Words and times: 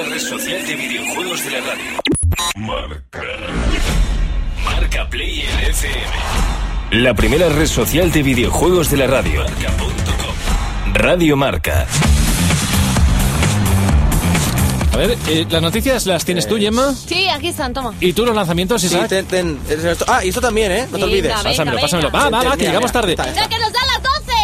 La 0.00 0.06
primera 0.06 0.14
red 0.16 0.20
social 0.22 0.66
de 0.66 0.76
videojuegos 0.76 1.44
de 1.44 1.50
la 1.50 1.60
radio. 1.60 1.84
Marca. 2.56 3.22
Marca 4.64 5.10
Play 5.10 5.40
en 5.42 5.58
FM. 5.70 7.02
La 7.02 7.12
primera 7.14 7.48
red 7.50 7.66
social 7.66 8.10
de 8.10 8.22
videojuegos 8.22 8.90
de 8.90 8.96
la 8.96 9.06
radio. 9.08 9.42
Marca.com. 9.42 10.94
Radio 10.94 11.36
Marca. 11.36 11.86
A 14.92 14.96
ver, 14.96 15.18
eh, 15.28 15.46
las 15.50 15.60
noticias 15.62 16.06
las 16.06 16.24
tienes 16.24 16.48
tú, 16.48 16.56
Gemma. 16.56 16.94
Sí, 16.94 17.28
aquí 17.28 17.48
están, 17.48 17.74
toma. 17.74 17.92
¿Y 18.00 18.12
tú 18.14 18.24
los 18.24 18.34
lanzamientos, 18.34 18.80
Sí, 18.80 18.86
Isaac? 18.86 19.08
ten- 19.08 19.26
ten- 19.26 19.60
esto- 19.68 20.06
ah, 20.08 20.24
y 20.24 20.30
esto 20.30 20.40
también, 20.40 20.72
¿eh? 20.72 20.80
No 20.80 20.86
te 20.86 20.92
Venga, 20.92 21.04
olvides. 21.06 21.22
venga. 21.24 21.42
Pásamelo, 21.42 21.78
pásamelo. 21.80 22.10
Va, 22.10 22.30
va, 22.30 22.42
va, 22.42 22.56
que 22.56 22.64
llegamos 22.64 22.90
tarde. 22.90 23.16
¡Ya 23.16 23.48
que 23.48 23.58
nos 23.58 23.70
dan 23.72 23.86
las 23.86 23.99
12! 23.99 23.99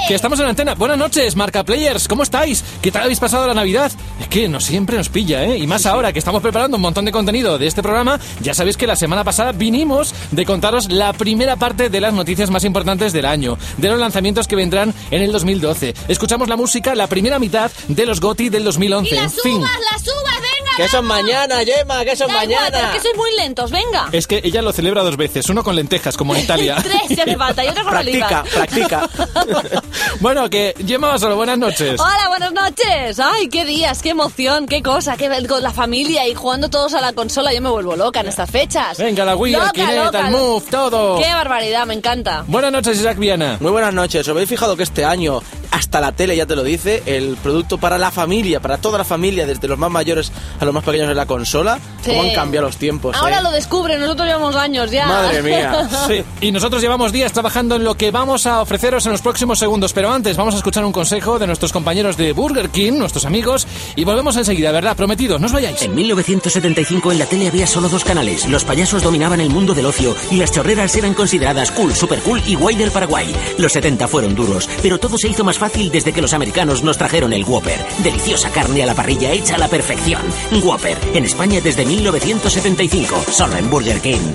Que 0.07 0.15
estamos 0.15 0.39
en 0.39 0.45
la 0.45 0.51
antena. 0.51 0.77
Buenas 0.77 0.99
noches, 0.99 1.35
Marca 1.35 1.65
Players. 1.65 2.07
¿Cómo 2.07 2.23
estáis? 2.23 2.63
¿Qué 2.81 2.93
tal 2.93 3.03
habéis 3.03 3.19
pasado 3.19 3.45
la 3.49 3.55
Navidad? 3.55 3.91
Es 4.21 4.29
que 4.29 4.49
no 4.49 4.61
siempre 4.61 4.97
nos 4.97 5.09
pilla, 5.09 5.43
¿eh? 5.43 5.59
Y 5.59 5.67
más 5.67 5.85
ahora 5.85 6.13
que 6.13 6.21
estamos 6.21 6.43
preparando 6.43 6.77
un 6.77 6.83
montón 6.83 7.05
de 7.05 7.11
contenido 7.11 7.59
de 7.59 7.67
este 7.67 7.83
programa. 7.83 8.21
Ya 8.41 8.55
sabéis 8.55 8.77
que 8.77 8.87
la 8.87 8.95
semana 8.95 9.25
pasada 9.25 9.51
vinimos 9.51 10.15
de 10.31 10.47
contaros 10.47 10.93
la 10.93 11.13
primera 11.13 11.57
parte 11.57 11.91
de 11.91 12.01
las 12.01 12.15
noticias 12.15 12.51
más 12.51 12.63
importantes 12.63 13.13
del 13.13 13.27
año, 13.27 13.59
de 13.79 13.89
los 13.89 13.99
lanzamientos 13.99 14.47
que 14.47 14.55
vendrán 14.55 14.95
en 15.11 15.23
el 15.23 15.33
2012. 15.33 15.95
Escuchamos 16.07 16.49
la 16.49 16.57
música, 16.57 16.95
la 16.95 17.09
primera 17.09 17.41
mitad 17.41 17.73
de 17.89 18.07
los 18.07 18.21
GOTI 18.21 18.49
del 18.49 18.63
2011. 18.63 19.13
¡Y 19.13 19.19
en 19.19 19.25
las 19.25 19.41
fin. 19.43 19.57
uvas, 19.57 19.71
las 19.91 20.03
uvas, 20.03 20.35
venga! 20.35 20.56
Que 20.77 20.85
eso 20.85 20.99
es 20.99 21.05
mañana, 21.05 21.57
Gemma, 21.65 22.05
que 22.05 22.13
eso 22.13 22.25
es 22.25 22.31
igual, 22.31 22.47
mañana. 22.49 22.69
pero 22.71 22.93
que 22.93 23.01
sois 23.01 23.17
muy 23.17 23.35
lentos, 23.37 23.71
venga. 23.71 24.09
Es 24.13 24.27
que 24.27 24.41
ella 24.45 24.61
lo 24.63 24.73
celebra 24.73 25.03
dos 25.03 25.17
veces, 25.17 25.49
uno 25.49 25.63
con 25.65 25.75
lentejas, 25.75 26.17
como 26.17 26.35
en 26.35 26.43
Italia. 26.43 26.77
Tres 26.83 27.01
si 27.09 27.21
hace 27.21 27.37
falta 27.39 27.65
y 27.65 27.69
otro 27.69 27.83
con 27.85 27.93
Practica, 27.93 28.43
olivas. 28.43 28.55
practica. 28.55 29.11
bueno, 30.21 30.51
que 30.51 30.75
Gemma 30.87 31.19
solo 31.19 31.37
buenas 31.37 31.57
noches. 31.59 31.99
Hola, 32.01 32.29
buenas 32.29 32.53
noches. 32.53 33.19
Ay, 33.19 33.49
qué 33.49 33.65
días, 33.65 34.03
qué 34.03 34.11
emoción, 34.11 34.67
qué 34.67 34.83
cosa, 34.83 35.17
qué 35.17 35.27
con 35.49 35.63
la 35.63 35.73
familia 35.73 36.27
y 36.29 36.35
jugando 36.35 36.69
todos 36.69 36.93
a 36.95 37.01
la 37.01 37.13
consola. 37.13 37.53
Yo 37.55 37.63
me 37.63 37.71
vuelvo 37.71 37.97
loca 37.97 38.21
en 38.21 38.27
estas 38.29 38.51
fechas. 38.51 38.99
Venga, 38.99 39.25
la 39.25 39.35
Wii, 39.37 39.55
el 39.55 39.71
Kinect, 39.73 40.05
loca. 40.05 40.21
el 40.27 40.31
Move, 40.31 40.65
todo. 40.71 41.19
Qué 41.19 41.33
barbaridad, 41.33 41.87
me 41.87 41.95
encanta. 41.95 42.45
Buenas 42.47 42.73
noches, 42.73 42.99
Isaac 42.99 43.17
Viana. 43.19 43.57
Muy 43.61 43.71
buenas 43.71 43.95
noches. 43.95 44.21
¿Os 44.23 44.29
habéis 44.29 44.49
fijado 44.49 44.77
que 44.77 44.83
este 44.83 45.05
año, 45.05 45.41
hasta 45.71 46.01
la 46.01 46.13
tele 46.13 46.37
ya 46.37 46.47
te 46.47 46.55
lo 46.57 46.63
dice, 46.63 47.03
el 47.07 47.37
producto 47.43 47.79
para 47.79 47.97
la 47.99 48.11
familia, 48.11 48.61
para 48.61 48.79
toda 48.79 48.99
la 48.99 49.05
familia, 49.05 49.47
desde 49.47 49.69
los 49.69 49.79
más 49.79 49.91
mayores 49.91 50.31
a 50.61 50.66
los 50.67 50.75
más 50.75 50.85
pequeños 50.85 51.09
de 51.09 51.15
la 51.15 51.27
consola, 51.27 51.79
Sí. 52.03 52.11
cómo 52.11 52.23
han 52.23 52.35
cambiado 52.35 52.67
los 52.67 52.77
tiempos? 52.77 53.17
Ahora 53.17 53.39
eh? 53.39 53.43
lo 53.43 53.51
descubren, 53.51 54.01
nosotros 54.01 54.27
llevamos 54.27 54.55
años 54.57 54.91
ya. 54.91 55.07
Madre 55.07 55.43
mía. 55.43 55.89
Sí, 56.07 56.23
y 56.41 56.53
nosotros 56.53 56.81
llevamos 56.83 57.11
días 57.13 57.33
trabajando 57.33 57.77
en 57.77 57.85
lo 57.85 57.95
que 57.97 58.11
vamos 58.11 58.47
a 58.47 58.61
ofreceros 58.61 59.05
en 59.07 59.13
los 59.13 59.23
próximos 59.23 59.59
segundos, 59.59 59.93
pero 59.93 60.13
antes 60.13 60.37
vamos 60.37 60.55
a 60.55 60.59
escuchar 60.59 60.85
un 60.85 60.93
consejo 60.93 61.39
de 61.39 61.47
nuestros 61.47 61.73
compañeros 61.73 62.17
de 62.17 62.33
Burger 62.33 62.69
King, 62.71 62.93
nuestros 62.95 63.25
amigos, 63.25 63.67
y 63.97 64.05
volvemos 64.05 64.37
enseguida, 64.37 64.71
¿verdad? 64.73 64.97
Prometido, 64.97 65.39
no 65.39 65.47
os 65.47 65.53
vayáis. 65.53 65.83
En 65.83 65.95
1975 65.95 67.13
en 67.13 67.19
la 67.19 67.27
tele 67.27 67.49
había 67.49 67.67
solo 67.67 67.89
dos 67.89 68.05
canales. 68.05 68.47
Los 68.49 68.65
payasos 68.65 69.03
dominaban 69.03 69.41
el 69.41 69.51
mundo 69.51 69.75
del 69.75 69.87
ocio 69.87 70.15
y 70.31 70.37
las 70.37 70.53
chorreras 70.53 70.95
eran 70.97 71.15
consideradas 71.15 71.71
cool, 71.73 71.95
super 71.95 72.21
cool 72.21 72.43
y 72.47 72.55
guay 72.55 72.77
del 72.77 72.91
Paraguay. 72.91 73.35
Los 73.59 73.73
70 73.73 74.07
fueron 74.09 74.35
duros, 74.35 74.69
pero 74.83 74.99
todo 74.99 75.19
se 75.19 75.29
hizo 75.29 75.45
más 75.45 75.59
fácil 75.59 75.91
desde 75.91 76.13
que 76.13 76.23
los 76.23 76.35
americanos 76.35 76.83
nos 76.83 76.99
trajeron 76.99 77.33
el 77.33 77.45
Whopper. 77.45 77.85
Deliciosa 77.99 78.51
carne 78.51 78.83
a 78.83 78.87
la 78.87 78.95
parrilla 78.95 79.33
hecha 79.33 79.57
a 79.57 79.59
la 79.59 79.69
perfección. 79.69 80.23
Whopper, 80.63 80.97
en 81.15 81.25
España 81.25 81.61
desde 81.61 81.85
1975, 81.85 83.25
solo 83.31 83.57
en 83.57 83.71
Burger 83.71 84.01
King. 84.01 84.35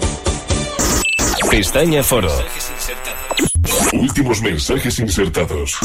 Pestaña 1.49 2.03
Foro. 2.03 2.31
Últimos 3.93 4.41
mensajes 4.41 4.99
insertados. 4.99 5.77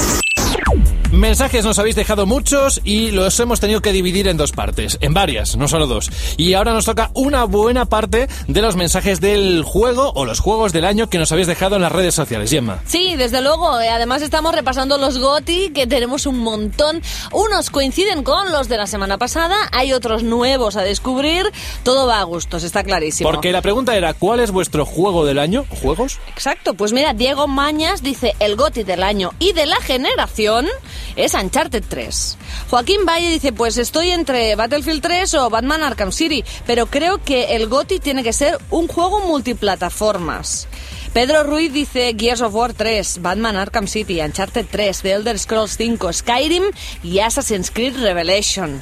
Mensajes 1.12 1.64
nos 1.64 1.78
habéis 1.78 1.96
dejado 1.96 2.26
muchos 2.26 2.80
y 2.84 3.10
los 3.12 3.38
hemos 3.40 3.60
tenido 3.60 3.80
que 3.80 3.92
dividir 3.92 4.28
en 4.28 4.36
dos 4.36 4.52
partes, 4.52 4.98
en 5.00 5.14
varias, 5.14 5.56
no 5.56 5.68
solo 5.68 5.86
dos. 5.86 6.10
Y 6.36 6.54
ahora 6.54 6.72
nos 6.74 6.84
toca 6.84 7.10
una 7.14 7.44
buena 7.44 7.84
parte 7.86 8.28
de 8.48 8.60
los 8.62 8.76
mensajes 8.76 9.20
del 9.20 9.62
juego 9.64 10.12
o 10.14 10.24
los 10.24 10.40
juegos 10.40 10.72
del 10.72 10.84
año 10.84 11.08
que 11.08 11.18
nos 11.18 11.30
habéis 11.32 11.46
dejado 11.46 11.76
en 11.76 11.82
las 11.82 11.92
redes 11.92 12.14
sociales, 12.14 12.50
Gemma. 12.50 12.80
Sí, 12.86 13.14
desde 13.16 13.40
luego. 13.40 13.80
eh, 13.80 13.88
Además 13.88 14.20
estamos 14.20 14.54
repasando 14.54 14.98
los 14.98 15.18
GOTI, 15.18 15.70
que 15.70 15.86
tenemos 15.86 16.26
un 16.26 16.38
montón. 16.40 17.00
Unos 17.32 17.70
coinciden 17.70 18.22
con 18.22 18.50
los 18.52 18.68
de 18.68 18.76
la 18.76 18.86
semana 18.86 19.16
pasada, 19.16 19.56
hay 19.72 19.92
otros 19.92 20.22
nuevos 20.22 20.76
a 20.76 20.82
descubrir. 20.82 21.50
Todo 21.82 22.06
va 22.06 22.20
a 22.20 22.24
gustos, 22.24 22.62
está 22.64 22.82
clarísimo. 22.82 23.30
Porque 23.30 23.52
la 23.52 23.62
pregunta 23.62 23.96
era, 23.96 24.12
¿cuál 24.12 24.40
es 24.40 24.50
vuestro 24.50 24.84
juego 24.84 25.24
del 25.24 25.38
año? 25.38 25.64
¿Juegos? 25.80 26.18
Exacto, 26.28 26.74
pues 26.74 26.92
mira, 26.92 27.14
Diego 27.14 27.46
Mañas 27.46 28.02
dice 28.02 28.34
el 28.40 28.56
GOTI 28.56 28.82
del 28.82 29.02
año 29.02 29.32
y 29.38 29.52
de 29.52 29.66
la 29.66 29.76
generación 29.76 30.45
es 31.16 31.34
Uncharted 31.34 31.84
3. 31.88 32.38
Joaquín 32.70 33.04
Valle 33.06 33.30
dice, 33.30 33.52
pues 33.52 33.76
estoy 33.78 34.10
entre 34.10 34.54
Battlefield 34.54 35.02
3 35.02 35.34
o 35.34 35.50
Batman 35.50 35.82
Arkham 35.82 36.12
City, 36.12 36.44
pero 36.66 36.86
creo 36.86 37.22
que 37.22 37.56
el 37.56 37.66
GOTI 37.66 37.98
tiene 37.98 38.22
que 38.22 38.32
ser 38.32 38.58
un 38.70 38.86
juego 38.86 39.20
multiplataformas. 39.20 40.68
Pedro 41.12 41.44
Ruiz 41.44 41.72
dice 41.72 42.14
Gears 42.18 42.42
of 42.42 42.54
War 42.54 42.74
3, 42.74 43.22
Batman 43.22 43.56
Arkham 43.56 43.88
City, 43.88 44.20
Uncharted 44.20 44.66
3, 44.70 45.00
The 45.02 45.12
Elder 45.12 45.38
Scrolls 45.38 45.76
5, 45.76 46.12
Skyrim 46.12 46.64
y 47.02 47.18
Assassin's 47.20 47.70
Creed 47.70 47.96
Revelation. 47.96 48.80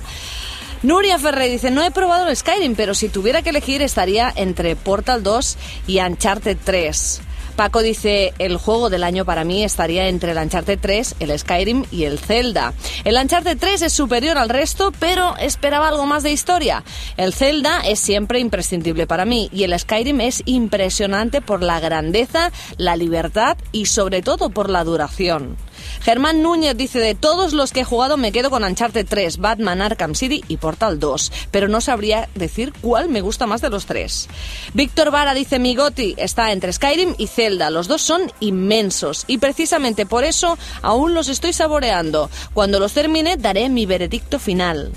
Nuria 0.82 1.18
Ferrer 1.18 1.50
dice, 1.50 1.70
no 1.70 1.82
he 1.82 1.90
probado 1.90 2.28
el 2.28 2.36
Skyrim, 2.36 2.74
pero 2.74 2.92
si 2.94 3.08
tuviera 3.08 3.40
que 3.40 3.48
elegir 3.50 3.80
estaría 3.80 4.30
entre 4.36 4.76
Portal 4.76 5.22
2 5.22 5.56
y 5.86 6.00
Uncharted 6.00 6.58
3. 6.62 7.22
Paco 7.56 7.82
dice, 7.82 8.34
el 8.38 8.56
juego 8.56 8.90
del 8.90 9.04
año 9.04 9.24
para 9.24 9.44
mí 9.44 9.62
estaría 9.62 10.08
entre 10.08 10.32
el 10.32 10.38
Uncharted 10.38 10.78
3, 10.80 11.16
el 11.20 11.38
Skyrim 11.38 11.84
y 11.90 12.04
el 12.04 12.18
Zelda. 12.18 12.74
El 13.04 13.16
Uncharted 13.16 13.56
3 13.58 13.82
es 13.82 13.92
superior 13.92 14.38
al 14.38 14.48
resto, 14.48 14.92
pero 14.98 15.36
esperaba 15.38 15.88
algo 15.88 16.04
más 16.06 16.22
de 16.22 16.32
historia. 16.32 16.82
El 17.16 17.32
Zelda 17.32 17.80
es 17.80 18.00
siempre 18.00 18.40
imprescindible 18.40 19.06
para 19.06 19.24
mí 19.24 19.48
y 19.52 19.62
el 19.62 19.78
Skyrim 19.78 20.20
es 20.20 20.42
impresionante 20.46 21.40
por 21.40 21.62
la 21.62 21.78
grandeza, 21.80 22.50
la 22.76 22.96
libertad 22.96 23.56
y 23.70 23.86
sobre 23.86 24.22
todo 24.22 24.50
por 24.50 24.68
la 24.68 24.82
duración. 24.82 25.56
Germán 26.02 26.42
Núñez 26.42 26.76
dice, 26.76 26.98
de 26.98 27.14
todos 27.14 27.52
los 27.52 27.72
que 27.72 27.80
he 27.80 27.84
jugado 27.84 28.16
me 28.16 28.32
quedo 28.32 28.50
con 28.50 28.64
Uncharted 28.64 29.06
3, 29.08 29.38
Batman 29.38 29.82
Arkham 29.82 30.14
City 30.14 30.44
y 30.48 30.56
Portal 30.56 30.98
2, 30.98 31.32
pero 31.50 31.68
no 31.68 31.80
sabría 31.80 32.28
decir 32.34 32.72
cuál 32.80 33.08
me 33.08 33.20
gusta 33.20 33.46
más 33.46 33.60
de 33.60 33.70
los 33.70 33.86
tres. 33.86 34.28
Víctor 34.72 35.10
Vara 35.10 35.34
dice, 35.34 35.58
mi 35.58 35.74
goti 35.74 36.14
está 36.16 36.52
entre 36.52 36.72
Skyrim 36.72 37.14
y 37.18 37.26
Zelda, 37.26 37.70
los 37.70 37.88
dos 37.88 38.02
son 38.02 38.32
inmensos 38.40 39.24
y 39.26 39.38
precisamente 39.38 40.06
por 40.06 40.24
eso 40.24 40.58
aún 40.82 41.14
los 41.14 41.28
estoy 41.28 41.52
saboreando. 41.52 42.30
Cuando 42.52 42.80
los 42.80 42.92
termine 42.92 43.36
daré 43.36 43.68
mi 43.68 43.86
veredicto 43.86 44.38
final. 44.38 44.92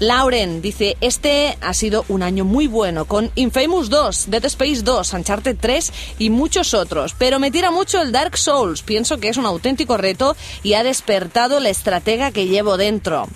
Lauren 0.00 0.62
dice, 0.62 0.96
este 1.02 1.58
ha 1.60 1.74
sido 1.74 2.06
un 2.08 2.22
año 2.22 2.46
muy 2.46 2.66
bueno 2.66 3.04
con 3.04 3.30
Infamous 3.34 3.90
2, 3.90 4.30
Dead 4.30 4.44
Space 4.46 4.80
2, 4.82 5.12
Uncharted 5.12 5.58
3 5.60 5.92
y 6.18 6.30
muchos 6.30 6.72
otros, 6.72 7.14
pero 7.18 7.38
me 7.38 7.50
tira 7.50 7.70
mucho 7.70 8.00
el 8.00 8.10
Dark 8.10 8.38
Souls, 8.38 8.80
pienso 8.80 9.18
que 9.18 9.28
es 9.28 9.36
un 9.36 9.44
auténtico 9.44 9.98
reto 9.98 10.36
y 10.62 10.72
ha 10.72 10.84
despertado 10.84 11.60
la 11.60 11.68
estratega 11.68 12.30
que 12.30 12.46
llevo 12.46 12.78
dentro. 12.78 13.28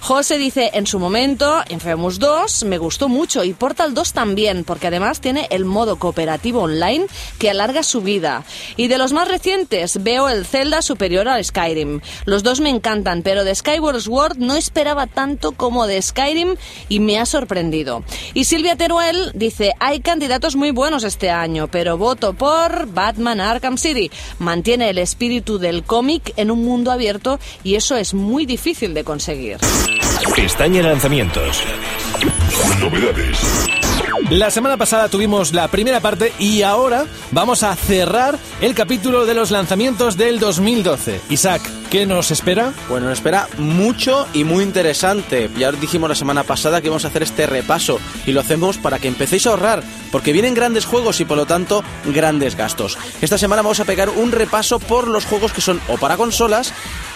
José 0.00 0.38
dice, 0.38 0.70
en 0.72 0.86
su 0.86 0.98
momento, 0.98 1.62
Infamous 1.68 2.18
2 2.18 2.64
me 2.64 2.78
gustó 2.78 3.10
mucho 3.10 3.44
y 3.44 3.52
Portal 3.52 3.92
2 3.92 4.14
también, 4.14 4.64
porque 4.64 4.86
además 4.86 5.20
tiene 5.20 5.46
el 5.50 5.66
modo 5.66 5.98
cooperativo 5.98 6.62
online 6.62 7.06
que 7.38 7.50
alarga 7.50 7.82
su 7.82 8.00
vida. 8.00 8.44
Y 8.76 8.88
de 8.88 8.96
los 8.96 9.12
más 9.12 9.28
recientes, 9.28 10.02
veo 10.02 10.30
el 10.30 10.46
Zelda 10.46 10.80
superior 10.80 11.28
al 11.28 11.44
Skyrim. 11.44 12.00
Los 12.24 12.42
dos 12.42 12.60
me 12.60 12.70
encantan, 12.70 13.22
pero 13.22 13.44
de 13.44 13.54
Skyward 13.54 14.00
Sword 14.00 14.38
no 14.38 14.56
esperaba 14.56 15.06
tanto 15.06 15.52
como 15.52 15.86
de 15.86 15.99
Skyrim 16.02 16.56
y 16.88 17.00
me 17.00 17.18
ha 17.18 17.26
sorprendido. 17.26 18.02
Y 18.34 18.44
Silvia 18.44 18.76
Teruel 18.76 19.32
dice, 19.34 19.74
hay 19.80 20.00
candidatos 20.00 20.56
muy 20.56 20.70
buenos 20.70 21.04
este 21.04 21.30
año, 21.30 21.68
pero 21.68 21.98
voto 21.98 22.32
por 22.32 22.86
Batman 22.92 23.40
Arkham 23.40 23.78
City. 23.78 24.10
Mantiene 24.38 24.90
el 24.90 24.98
espíritu 24.98 25.58
del 25.58 25.82
cómic 25.82 26.32
en 26.36 26.50
un 26.50 26.64
mundo 26.64 26.90
abierto 26.90 27.38
y 27.64 27.74
eso 27.74 27.96
es 27.96 28.14
muy 28.14 28.46
difícil 28.46 28.94
de 28.94 29.04
conseguir. 29.04 29.58
Pestaña 30.34 30.82
Lanzamientos. 30.82 31.62
Novedades. 32.80 33.38
La 34.30 34.50
semana 34.50 34.76
pasada 34.76 35.08
tuvimos 35.08 35.52
la 35.52 35.68
primera 35.68 36.00
parte 36.00 36.32
y 36.38 36.62
ahora 36.62 37.06
vamos 37.32 37.62
a 37.62 37.74
cerrar 37.74 38.38
el 38.60 38.74
capítulo 38.74 39.26
de 39.26 39.34
los 39.34 39.50
lanzamientos 39.50 40.16
del 40.16 40.38
2012. 40.38 41.20
Isaac, 41.30 41.62
¿qué 41.90 42.06
nos 42.06 42.30
espera? 42.30 42.72
Bueno, 42.88 43.08
nos 43.08 43.18
espera 43.18 43.48
mucho 43.58 44.26
y 44.32 44.44
muy 44.44 44.62
interesante. 44.62 45.50
Ya 45.58 45.70
os 45.70 45.80
dijimos 45.80 46.08
la 46.08 46.14
semana 46.14 46.44
pasada 46.44 46.80
que 46.80 46.86
íbamos 46.86 47.04
a 47.04 47.08
hacer 47.08 47.24
este 47.24 47.46
repaso 47.46 47.98
y 48.26 48.32
lo 48.32 48.40
hacemos 48.40 48.78
para 48.78 49.00
que 49.00 49.08
empecéis 49.08 49.46
a 49.46 49.50
ahorrar, 49.50 49.82
porque 50.12 50.32
vienen 50.32 50.54
grandes 50.54 50.86
juegos 50.86 51.20
y 51.20 51.24
por 51.24 51.36
lo 51.36 51.46
tanto 51.46 51.82
grandes 52.06 52.54
gastos. 52.54 52.96
Esta 53.20 53.38
semana 53.38 53.62
vamos 53.62 53.80
a 53.80 53.84
pegar 53.84 54.08
un 54.08 54.30
repaso 54.30 54.78
por 54.78 55.08
los 55.08 55.24
juegos 55.24 55.52
que 55.52 55.60
son 55.60 55.80
o 55.88 55.96
para 55.98 56.16
consolas 56.16 56.72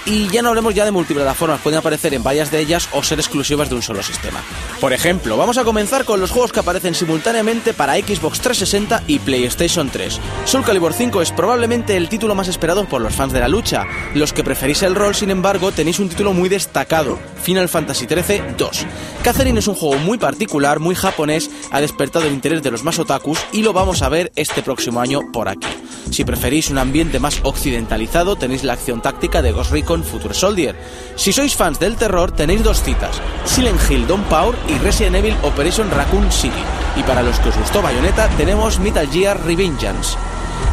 y 0.07 0.29
ya 0.29 0.43
no 0.43 0.51
hablemos 0.51 0.75
ya 0.75 0.85
de 0.85 0.91
multiplataformas, 0.91 1.61
pueden 1.61 1.79
aparecer 1.79 2.13
en 2.13 2.23
varias 2.23 2.51
de 2.51 2.61
ellas 2.61 2.89
o 2.93 3.03
ser 3.03 3.19
exclusivas 3.19 3.71
de 3.71 3.77
un 3.77 3.83
solo 3.83 4.03
sistema. 4.03 4.43
Por 4.81 4.93
ejemplo, 4.93 5.37
vamos 5.37 5.57
a 5.57 5.65
comenzar 5.65 6.05
con 6.05 6.21
los 6.21 6.31
juegos 6.31 6.53
que 6.53 6.61
aparecen 6.61 6.95
simultáneamente 6.95 7.73
para 7.73 7.95
Xbox 7.95 8.41
360 8.41 9.05
y 9.07 9.19
PlayStation 9.19 9.89
3. 9.89 10.21
Soul 10.45 10.65
Calibur 10.65 10.93
5 10.93 11.23
es 11.23 11.33
probablemente 11.33 11.97
el 11.97 12.09
título 12.09 12.35
más 12.35 12.49
esperado 12.49 12.85
por 12.85 13.01
los 13.01 13.15
fans 13.15 13.33
de 13.33 13.41
la 13.41 13.49
lucha. 13.49 13.87
Los 14.15 14.33
que 14.33 14.45
preferís 14.65 14.83
el 14.83 14.95
rol, 14.95 15.15
sin 15.15 15.29
embargo, 15.29 15.73
tenéis 15.73 15.99
un 15.99 16.09
título 16.09 16.33
muy 16.33 16.49
destacado, 16.49 17.19
Final 17.43 17.69
Fantasy 17.69 18.07
XIII 18.07 18.55
2. 18.57 18.87
Catherine 19.23 19.59
es 19.59 19.69
un 19.69 19.75
juego 19.75 19.99
muy 19.99 20.17
particular, 20.17 20.81
muy 20.81 20.95
japonés, 20.95 21.51
ha 21.71 21.83
despertado 21.83 22.25
el 22.25 22.33
interés 22.33 22.63
de 22.63 22.71
los 22.71 22.83
más 22.83 22.99
otakus 22.99 23.39
y 23.53 23.61
lo 23.61 23.75
vamos 23.75 24.01
a 24.01 24.09
ver 24.09 24.33
este 24.37 24.63
próximo 24.63 25.03
año 25.03 25.21
por 25.35 25.51
aquí. 25.51 25.69
Si 26.11 26.25
preferís 26.25 26.71
un 26.71 26.79
ambiente 26.79 27.21
más 27.21 27.41
occidentalizado, 27.43 28.37
tenéis 28.37 28.65
la 28.65 28.73
acción 28.73 29.03
táctica 29.03 29.43
de 29.43 29.53
Ghost 29.53 29.71
Recon 29.71 30.03
Future 30.03 30.33
Soldier. 30.33 30.75
Si 31.15 31.35
sois 31.35 31.55
fans 31.55 31.79
del 31.79 31.97
terror, 31.97 32.33
tenéis 32.33 32.63
dos 32.63 32.83
citas, 32.83 33.21
Silent 33.45 33.83
Hill 33.91 34.07
Dawn 34.07 34.25
Power 34.31 34.57
y 34.67 34.79
Resident 34.79 35.17
Evil 35.17 35.37
Operation 35.43 35.91
Raccoon 35.91 36.33
City. 36.33 36.65
Y 36.97 37.03
para 37.03 37.23
los 37.23 37.39
que 37.41 37.51
os 37.51 37.59
gustó 37.59 37.83
Bayonetta, 37.83 38.31
tenemos 38.39 38.81
Metal 38.81 39.07
Gear 39.11 39.45
Revengeance. 39.45 40.17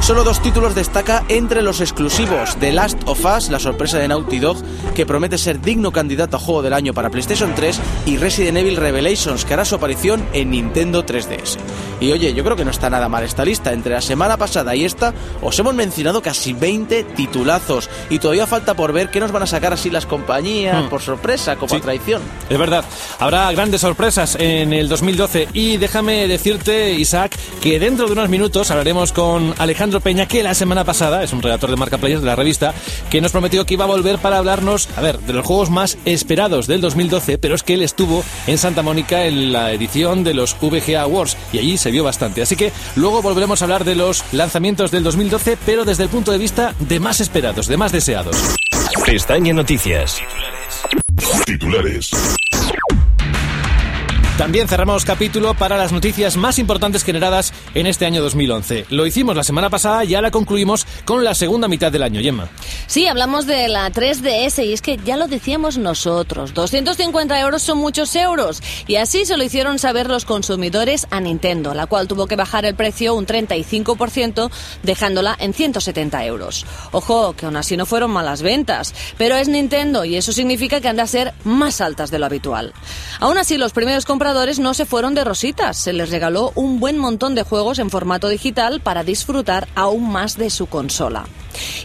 Solo 0.01 0.24
dos 0.24 0.42
títulos 0.42 0.74
destaca 0.75 1.24
entre 1.30 1.62
los 1.62 1.80
exclusivos: 1.80 2.56
The 2.60 2.72
Last 2.72 2.98
of 3.06 3.24
Us, 3.24 3.50
la 3.50 3.60
sorpresa 3.60 3.98
de 4.00 4.07
Naughty 4.07 4.39
Dog, 4.39 4.57
que 4.95 5.06
promete 5.06 5.38
ser 5.38 5.62
digno 5.62 5.92
candidato 5.92 6.38
a 6.38 6.39
juego 6.39 6.62
del 6.63 6.74
año 6.74 6.94
para 6.94 7.10
PlayStation 7.10 7.54
3, 7.56 7.80
y 8.07 8.18
Resident 8.18 8.57
Evil 8.57 8.78
Revelations, 8.78 9.45
que 9.45 9.54
hará 9.54 9.63
su 9.66 9.75
aparición 9.75 10.25
en 10.33 10.50
Nintendo 10.51 11.06
3DS. 11.06 11.57
Y 12.00 12.12
oye, 12.12 12.33
yo 12.33 12.44
creo 12.44 12.56
que 12.56 12.66
no 12.66 12.72
está 12.72 12.89
nada 12.89 13.07
mal 13.10 13.24
esta 13.24 13.45
lista. 13.45 13.74
Entre 13.74 13.94
la 13.94 14.01
semana 14.01 14.36
pasada 14.38 14.75
y 14.75 14.86
esta, 14.86 15.13
os 15.42 15.57
hemos 15.60 15.75
mencionado 15.75 16.22
casi 16.24 16.54
20 16.54 17.04
titulazos. 17.04 17.89
Y 18.10 18.18
todavía 18.18 18.48
falta 18.48 18.74
por 18.74 18.92
ver 18.92 19.12
qué 19.12 19.19
nos 19.19 19.31
van 19.31 19.44
a 19.44 19.48
sacar 19.48 19.72
así 19.74 19.92
las 19.92 20.07
compañías, 20.07 20.84
Hmm. 20.86 20.89
por 20.89 21.01
sorpresa, 21.01 21.57
como 21.57 21.69
Sí. 21.69 21.75
a 21.75 21.81
traición. 21.81 22.22
Es 22.50 22.57
verdad, 22.57 22.84
habrá 23.19 23.51
grandes 23.51 23.81
sorpresas 23.81 24.36
en 24.39 24.74
el 24.74 24.89
2012 24.89 25.48
y 25.54 25.77
déjame 25.77 26.27
decirte, 26.27 26.94
Isaac, 26.94 27.38
que 27.62 27.80
dentro 27.80 28.07
de 28.07 28.13
unos 28.13 28.30
minutos 28.30 28.72
hablaremos 28.72 29.12
con 29.12 29.54
Alejandro 29.72 30.02
Peña, 30.02 30.26
que 30.26 30.44
la 30.44 30.54
semana 30.54 30.84
pasada, 30.84 31.24
es 31.24 31.32
un 31.32 31.42
redactor 31.42 31.70
de 31.70 31.78
Marca 31.78 31.98
Players 31.98 32.20
de 32.20 32.28
la 32.28 32.36
revista, 32.36 32.74
que 33.10 33.22
nos 33.22 33.32
prometió 33.32 33.66
que 33.66 33.76
iba 33.76 33.86
a 33.86 33.88
volver 33.88 34.18
para 34.18 34.38
hablarnos, 34.38 34.90
a 34.98 35.02
ver, 35.02 35.18
de 35.20 35.32
los 35.32 35.46
juegos 35.46 35.70
más 35.70 35.98
esperados 36.04 36.68
del 36.68 36.82
2012, 36.82 37.38
pero 37.38 37.56
es 37.56 37.64
que 37.64 37.76
él 37.76 37.82
estuvo 37.82 38.22
en 38.48 38.58
Santa 38.58 38.82
Mónica 38.82 39.26
en 39.26 39.54
la 39.54 39.72
edición 39.72 40.26
de 40.26 40.34
los 40.34 40.58
VGA 40.60 41.04
Awards 41.04 41.38
y 41.54 41.60
allí 41.60 41.78
se 41.78 41.90
vio 41.90 42.04
bastante. 42.04 42.42
Así 42.42 42.58
que 42.58 42.74
luego 42.98 43.22
volveremos 43.22 43.62
a 43.62 43.66
hablar 43.66 43.86
de 43.86 43.96
los 43.96 44.26
lanzamientos 44.34 44.92
del 44.92 45.04
2012, 45.04 45.58
pero 45.66 45.86
desde 45.86 46.04
el 46.04 46.10
punto 46.10 46.34
de 46.34 46.38
vista 46.38 46.76
de 46.78 47.00
más 47.00 47.22
esperados, 47.22 47.68
de 47.68 47.78
más 47.78 47.94
deseados. 47.94 48.36
Pestaña 49.06 49.54
Noticias. 49.54 50.22
Titulares. 51.46 52.12
También 54.42 54.68
cerramos 54.68 55.06
capítulo 55.06 55.54
para 55.54 55.78
las 55.78 55.92
noticias 55.92 56.36
más 56.36 56.58
importantes 56.58 57.04
generadas 57.04 57.54
en 57.76 57.86
este 57.86 58.08
año 58.08 58.24
2011. 58.24 58.88
Lo 58.90 59.06
hicimos 59.06 59.36
la 59.36 59.44
semana 59.44 59.70
pasada 59.70 60.04
y 60.04 60.16
ahora 60.16 60.32
concluimos 60.32 60.88
con 61.06 61.24
la 61.24 61.36
segunda 61.36 61.68
mitad 61.68 61.92
del 61.92 62.02
año, 62.02 62.22
Gemma. 62.22 62.50
Sí, 62.88 63.06
hablamos 63.06 63.46
de 63.46 63.68
la 63.68 63.92
3DS 63.92 64.66
y 64.66 64.74
es 64.74 64.82
que 64.82 64.98
ya 64.98 65.16
lo 65.16 65.28
decíamos 65.28 65.78
nosotros, 65.78 66.56
250 66.56 67.40
euros 67.40 67.62
son 67.62 67.78
muchos 67.78 68.16
euros 68.16 68.64
y 68.88 68.96
así 68.96 69.26
se 69.26 69.38
lo 69.38 69.44
hicieron 69.44 69.78
saber 69.78 70.08
los 70.08 70.26
consumidores 70.26 71.06
a 71.12 71.20
Nintendo, 71.20 71.76
la 71.76 71.86
cual 71.86 72.08
tuvo 72.08 72.26
que 72.26 72.36
bajar 72.36 72.66
el 72.66 72.74
precio 72.74 73.14
un 73.14 73.28
35% 73.28 74.50
dejándola 74.82 75.36
en 75.40 75.54
170 75.54 76.26
euros. 76.26 76.66
Ojo, 76.92 77.34
que 77.34 77.46
aún 77.46 77.58
así 77.58 77.78
no 77.78 77.86
fueron 77.86 78.10
malas 78.10 78.42
ventas, 78.42 78.96
pero 79.20 79.36
es 79.36 79.48
Nintendo 79.48 80.04
y 80.04 80.16
eso 80.16 80.32
significa 80.32 80.82
que 80.82 80.88
han 80.88 80.98
de 80.98 81.06
ser 81.06 81.32
más 81.44 81.80
altas 81.80 82.10
de 82.10 82.18
lo 82.18 82.26
habitual. 82.26 82.74
Aún 83.20 83.38
así, 83.38 83.60
los 83.60 83.72
primeros 83.72 84.06
compradores 84.06 84.31
no 84.60 84.74
se 84.74 84.86
fueron 84.86 85.13
de 85.13 85.25
rositas, 85.25 85.75
se 85.75 85.92
les 85.92 86.10
regaló 86.10 86.54
un 86.56 86.80
buen 86.80 86.98
montón 86.98 87.36
de 87.36 87.44
juegos 87.44 87.80
en 87.80 87.89
formato 87.89 88.30
digital 88.30 88.80
para 88.80 89.04
disfrutar 89.04 89.68
aún 89.75 90.10
más 90.10 90.38
de 90.38 90.50
su 90.50 90.68
consola. 90.68 91.25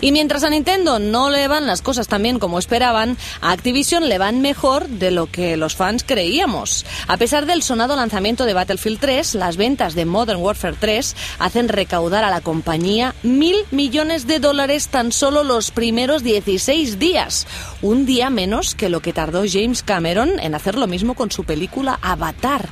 Y 0.00 0.12
mientras 0.12 0.44
a 0.44 0.50
Nintendo 0.50 0.98
no 0.98 1.30
le 1.30 1.48
van 1.48 1.66
las 1.66 1.82
cosas 1.82 2.08
tan 2.08 2.22
bien 2.22 2.38
como 2.38 2.58
esperaban, 2.58 3.16
a 3.40 3.52
Activision 3.52 4.08
le 4.08 4.18
van 4.18 4.40
mejor 4.40 4.88
de 4.88 5.10
lo 5.10 5.26
que 5.30 5.56
los 5.56 5.74
fans 5.74 6.04
creíamos. 6.04 6.84
A 7.08 7.16
pesar 7.16 7.46
del 7.46 7.62
sonado 7.62 7.96
lanzamiento 7.96 8.44
de 8.44 8.54
Battlefield 8.54 9.00
3, 9.00 9.34
las 9.34 9.56
ventas 9.56 9.94
de 9.94 10.04
Modern 10.04 10.40
Warfare 10.40 10.76
3 10.78 11.16
hacen 11.38 11.68
recaudar 11.68 12.24
a 12.24 12.30
la 12.30 12.40
compañía 12.40 13.14
mil 13.22 13.56
millones 13.70 14.26
de 14.26 14.38
dólares 14.38 14.88
tan 14.88 15.12
solo 15.12 15.44
los 15.44 15.70
primeros 15.70 16.22
16 16.22 16.98
días. 16.98 17.46
Un 17.82 18.06
día 18.06 18.30
menos 18.30 18.74
que 18.74 18.88
lo 18.88 19.00
que 19.00 19.12
tardó 19.12 19.44
James 19.50 19.82
Cameron 19.82 20.38
en 20.40 20.54
hacer 20.54 20.76
lo 20.76 20.86
mismo 20.86 21.14
con 21.14 21.30
su 21.30 21.44
película 21.44 21.98
Avatar. 22.02 22.68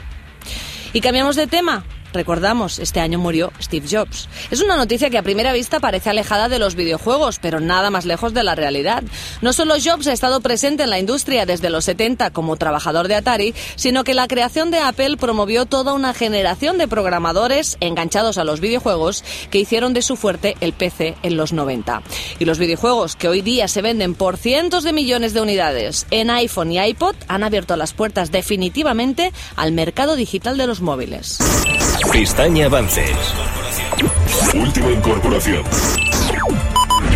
Y 0.92 1.00
cambiamos 1.00 1.36
de 1.36 1.46
tema. 1.46 1.84
Recordamos, 2.14 2.78
este 2.78 3.00
año 3.00 3.18
murió 3.18 3.52
Steve 3.60 3.88
Jobs. 3.90 4.28
Es 4.52 4.62
una 4.62 4.76
noticia 4.76 5.10
que 5.10 5.18
a 5.18 5.22
primera 5.24 5.52
vista 5.52 5.80
parece 5.80 6.10
alejada 6.10 6.48
de 6.48 6.60
los 6.60 6.76
videojuegos, 6.76 7.40
pero 7.40 7.58
nada 7.58 7.90
más 7.90 8.04
lejos 8.04 8.32
de 8.32 8.44
la 8.44 8.54
realidad. 8.54 9.02
No 9.42 9.52
solo 9.52 9.74
Jobs 9.84 10.06
ha 10.06 10.12
estado 10.12 10.40
presente 10.40 10.84
en 10.84 10.90
la 10.90 11.00
industria 11.00 11.44
desde 11.44 11.70
los 11.70 11.84
70 11.86 12.30
como 12.30 12.56
trabajador 12.56 13.08
de 13.08 13.16
Atari, 13.16 13.52
sino 13.74 14.04
que 14.04 14.14
la 14.14 14.28
creación 14.28 14.70
de 14.70 14.78
Apple 14.78 15.16
promovió 15.16 15.66
toda 15.66 15.92
una 15.92 16.14
generación 16.14 16.78
de 16.78 16.86
programadores 16.86 17.76
enganchados 17.80 18.38
a 18.38 18.44
los 18.44 18.60
videojuegos 18.60 19.24
que 19.50 19.58
hicieron 19.58 19.92
de 19.92 20.02
su 20.02 20.14
fuerte 20.14 20.56
el 20.60 20.72
PC 20.72 21.16
en 21.24 21.36
los 21.36 21.52
90. 21.52 22.02
Y 22.38 22.44
los 22.44 22.58
videojuegos 22.58 23.16
que 23.16 23.26
hoy 23.26 23.42
día 23.42 23.66
se 23.66 23.82
venden 23.82 24.14
por 24.14 24.36
cientos 24.36 24.84
de 24.84 24.92
millones 24.92 25.34
de 25.34 25.40
unidades 25.40 26.06
en 26.12 26.30
iPhone 26.30 26.70
y 26.70 26.78
iPod 26.78 27.16
han 27.26 27.42
abierto 27.42 27.74
las 27.74 27.92
puertas 27.92 28.30
definitivamente 28.30 29.32
al 29.56 29.72
mercado 29.72 30.14
digital 30.14 30.56
de 30.56 30.68
los 30.68 30.80
móviles. 30.80 31.40
Pestaña 32.12 32.66
Avances. 32.66 33.16
Última 34.54 34.90
incorporación. 34.90 35.62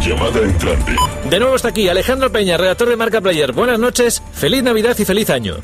Llamada 0.01 0.41
entrante. 0.41 0.93
De 1.29 1.39
nuevo 1.39 1.57
está 1.57 1.69
aquí 1.69 1.89
Alejandro 1.89 2.31
Peña, 2.31 2.57
redactor 2.57 2.89
de 2.89 2.97
Marca 2.97 3.21
Player. 3.21 3.53
Buenas 3.53 3.79
noches, 3.79 4.23
feliz 4.33 4.63
Navidad 4.63 4.97
y 4.99 5.05
feliz 5.05 5.31
año. 5.31 5.57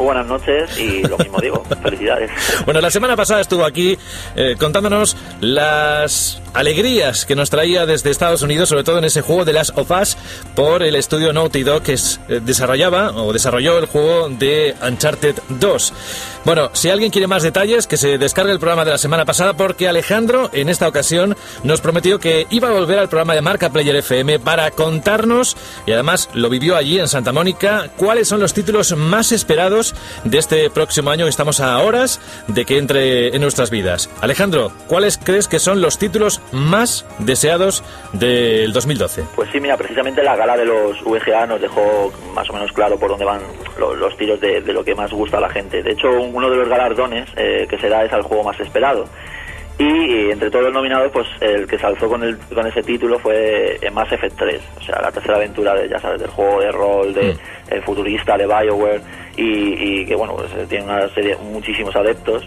Muy 0.00 0.06
buenas 0.06 0.26
noches 0.28 0.78
y 0.78 1.02
lo 1.02 1.18
mismo 1.18 1.38
digo, 1.42 1.62
felicidades. 1.82 2.30
Bueno, 2.64 2.80
la 2.80 2.90
semana 2.90 3.16
pasada 3.16 3.42
estuvo 3.42 3.66
aquí 3.66 3.98
eh, 4.34 4.56
contándonos 4.58 5.14
las 5.40 6.40
alegrías 6.54 7.26
que 7.26 7.36
nos 7.36 7.50
traía 7.50 7.84
desde 7.84 8.08
Estados 8.08 8.40
Unidos, 8.40 8.70
sobre 8.70 8.82
todo 8.82 8.96
en 8.96 9.04
ese 9.04 9.20
juego 9.20 9.44
de 9.44 9.52
las 9.52 9.70
of 9.76 9.90
Us 9.90 10.16
por 10.56 10.82
el 10.82 10.96
estudio 10.96 11.34
Naughty 11.34 11.64
Dog 11.64 11.82
que 11.82 11.92
es- 11.92 12.18
eh, 12.30 12.40
desarrollaba 12.42 13.10
o 13.12 13.34
desarrolló 13.34 13.78
el 13.78 13.84
juego 13.86 14.30
de 14.30 14.74
Uncharted 14.82 15.36
2. 15.50 15.92
Bueno, 16.46 16.70
si 16.72 16.88
alguien 16.88 17.10
quiere 17.10 17.26
más 17.26 17.42
detalles, 17.42 17.86
que 17.86 17.98
se 17.98 18.16
descargue 18.16 18.52
el 18.52 18.58
programa 18.58 18.86
de 18.86 18.92
la 18.92 18.98
semana 18.98 19.26
pasada 19.26 19.52
porque 19.52 19.86
Alejandro 19.86 20.48
en 20.54 20.70
esta 20.70 20.88
ocasión 20.88 21.36
nos 21.62 21.82
prometió 21.82 22.18
que 22.18 22.46
iba 22.48 22.68
a 22.68 22.72
volver 22.72 22.98
al 22.98 23.10
programa 23.10 23.34
de 23.34 23.42
Marca 23.42 23.68
Player 23.70 23.96
FM 23.96 24.38
para 24.38 24.70
contarnos, 24.70 25.58
y 25.86 25.92
además 25.92 26.30
lo 26.32 26.48
vivió 26.48 26.76
allí 26.76 26.98
en 26.98 27.08
Santa 27.08 27.32
Mónica, 27.32 27.90
cuáles 27.98 28.26
son 28.28 28.40
los 28.40 28.54
títulos 28.54 28.96
más 28.96 29.30
esperados 29.32 29.89
de 30.24 30.38
este 30.38 30.70
próximo 30.70 31.10
año. 31.10 31.26
Estamos 31.26 31.60
a 31.60 31.78
horas 31.80 32.20
de 32.48 32.64
que 32.64 32.78
entre 32.78 33.28
en 33.34 33.40
nuestras 33.40 33.70
vidas. 33.70 34.10
Alejandro, 34.20 34.72
¿cuáles 34.86 35.18
crees 35.18 35.48
que 35.48 35.58
son 35.58 35.80
los 35.82 35.98
títulos 35.98 36.40
más 36.52 37.06
deseados 37.18 37.82
del 38.12 38.72
2012? 38.72 39.24
Pues 39.36 39.48
sí, 39.52 39.60
mira, 39.60 39.76
precisamente 39.76 40.22
la 40.22 40.36
gala 40.36 40.56
de 40.56 40.64
los 40.64 41.02
VGA 41.04 41.46
nos 41.46 41.60
dejó 41.60 42.12
más 42.34 42.48
o 42.50 42.52
menos 42.52 42.72
claro 42.72 42.98
por 42.98 43.10
dónde 43.10 43.24
van 43.24 43.40
lo- 43.78 43.94
los, 43.94 44.16
tiros 44.16 44.40
de, 44.40 44.60
de 44.60 44.72
lo 44.72 44.84
que 44.84 44.94
más 44.94 45.10
gusta 45.12 45.38
a 45.38 45.40
la 45.40 45.50
gente. 45.50 45.82
De 45.82 45.92
hecho, 45.92 46.08
uno 46.10 46.50
de 46.50 46.56
los 46.56 46.68
galardones 46.68 47.28
eh, 47.36 47.66
que 47.68 47.78
se 47.78 47.88
da 47.88 48.04
es 48.04 48.12
al 48.12 48.22
juego 48.22 48.44
más 48.44 48.58
esperado. 48.60 49.06
Y 49.78 49.84
eh, 49.84 50.32
entre 50.32 50.50
todos 50.50 50.66
los 50.66 50.74
nominados, 50.74 51.10
pues 51.10 51.26
el 51.40 51.66
que 51.66 51.78
se 51.78 51.86
alzó 51.86 52.06
con, 52.08 52.22
el, 52.22 52.36
con 52.54 52.66
ese 52.66 52.82
título 52.82 53.18
fue 53.18 53.78
eh, 53.80 53.90
Mass 53.90 54.12
Effect 54.12 54.36
3, 54.36 54.60
o 54.78 54.84
sea, 54.84 55.00
la 55.00 55.10
tercera 55.10 55.36
aventura, 55.36 55.74
de, 55.74 55.88
ya 55.88 55.98
sabes, 55.98 56.20
del 56.20 56.28
juego 56.28 56.60
de 56.60 56.70
rol, 56.70 57.14
de 57.14 57.34
el 57.70 57.82
futurista, 57.82 58.36
de 58.36 58.46
Bioware, 58.46 59.00
y, 59.36 60.00
y 60.00 60.06
que, 60.06 60.14
bueno, 60.14 60.34
pues 60.36 60.50
eh, 60.54 60.66
tiene 60.68 60.84
una 60.84 61.08
serie, 61.14 61.36
muchísimos 61.36 61.94
adeptos. 61.96 62.46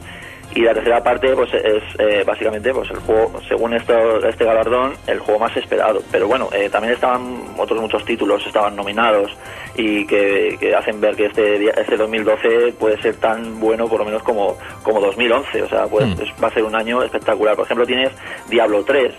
Y 0.55 0.61
la 0.61 0.73
tercera 0.75 1.01
parte 1.03 1.33
pues 1.33 1.51
es 1.51 1.81
eh, 1.97 2.23
básicamente 2.23 2.71
pues 2.71 2.87
el 2.91 2.97
juego, 2.97 3.31
según 3.47 3.73
esto, 3.73 3.93
este 4.27 4.45
galardón, 4.45 4.93
el 5.07 5.17
juego 5.17 5.39
más 5.39 5.57
esperado. 5.57 5.99
Pero 6.11 6.27
bueno, 6.27 6.47
eh, 6.53 6.69
también 6.69 6.93
estaban 6.93 7.55
otros 7.57 7.81
muchos 7.81 8.05
títulos, 8.05 8.45
estaban 8.45 8.75
nominados 8.75 9.31
y 9.75 10.05
que, 10.05 10.55
que 10.59 10.75
hacen 10.75 11.01
ver 11.01 11.15
que 11.15 11.25
este 11.25 11.65
este 11.81 11.97
2012 11.97 12.73
puede 12.77 13.01
ser 13.01 13.15
tan 13.15 13.59
bueno 13.59 13.87
por 13.87 13.99
lo 13.99 14.05
menos 14.05 14.21
como, 14.21 14.55
como 14.83 15.01
2011. 15.01 15.63
O 15.63 15.69
sea, 15.69 15.87
pues 15.87 16.05
Mm. 16.05 16.43
va 16.43 16.49
a 16.49 16.53
ser 16.53 16.63
un 16.63 16.75
año 16.75 17.01
espectacular. 17.01 17.55
Por 17.55 17.65
ejemplo, 17.65 17.87
tienes 17.87 18.11
Diablo 18.47 18.83
3 18.83 19.11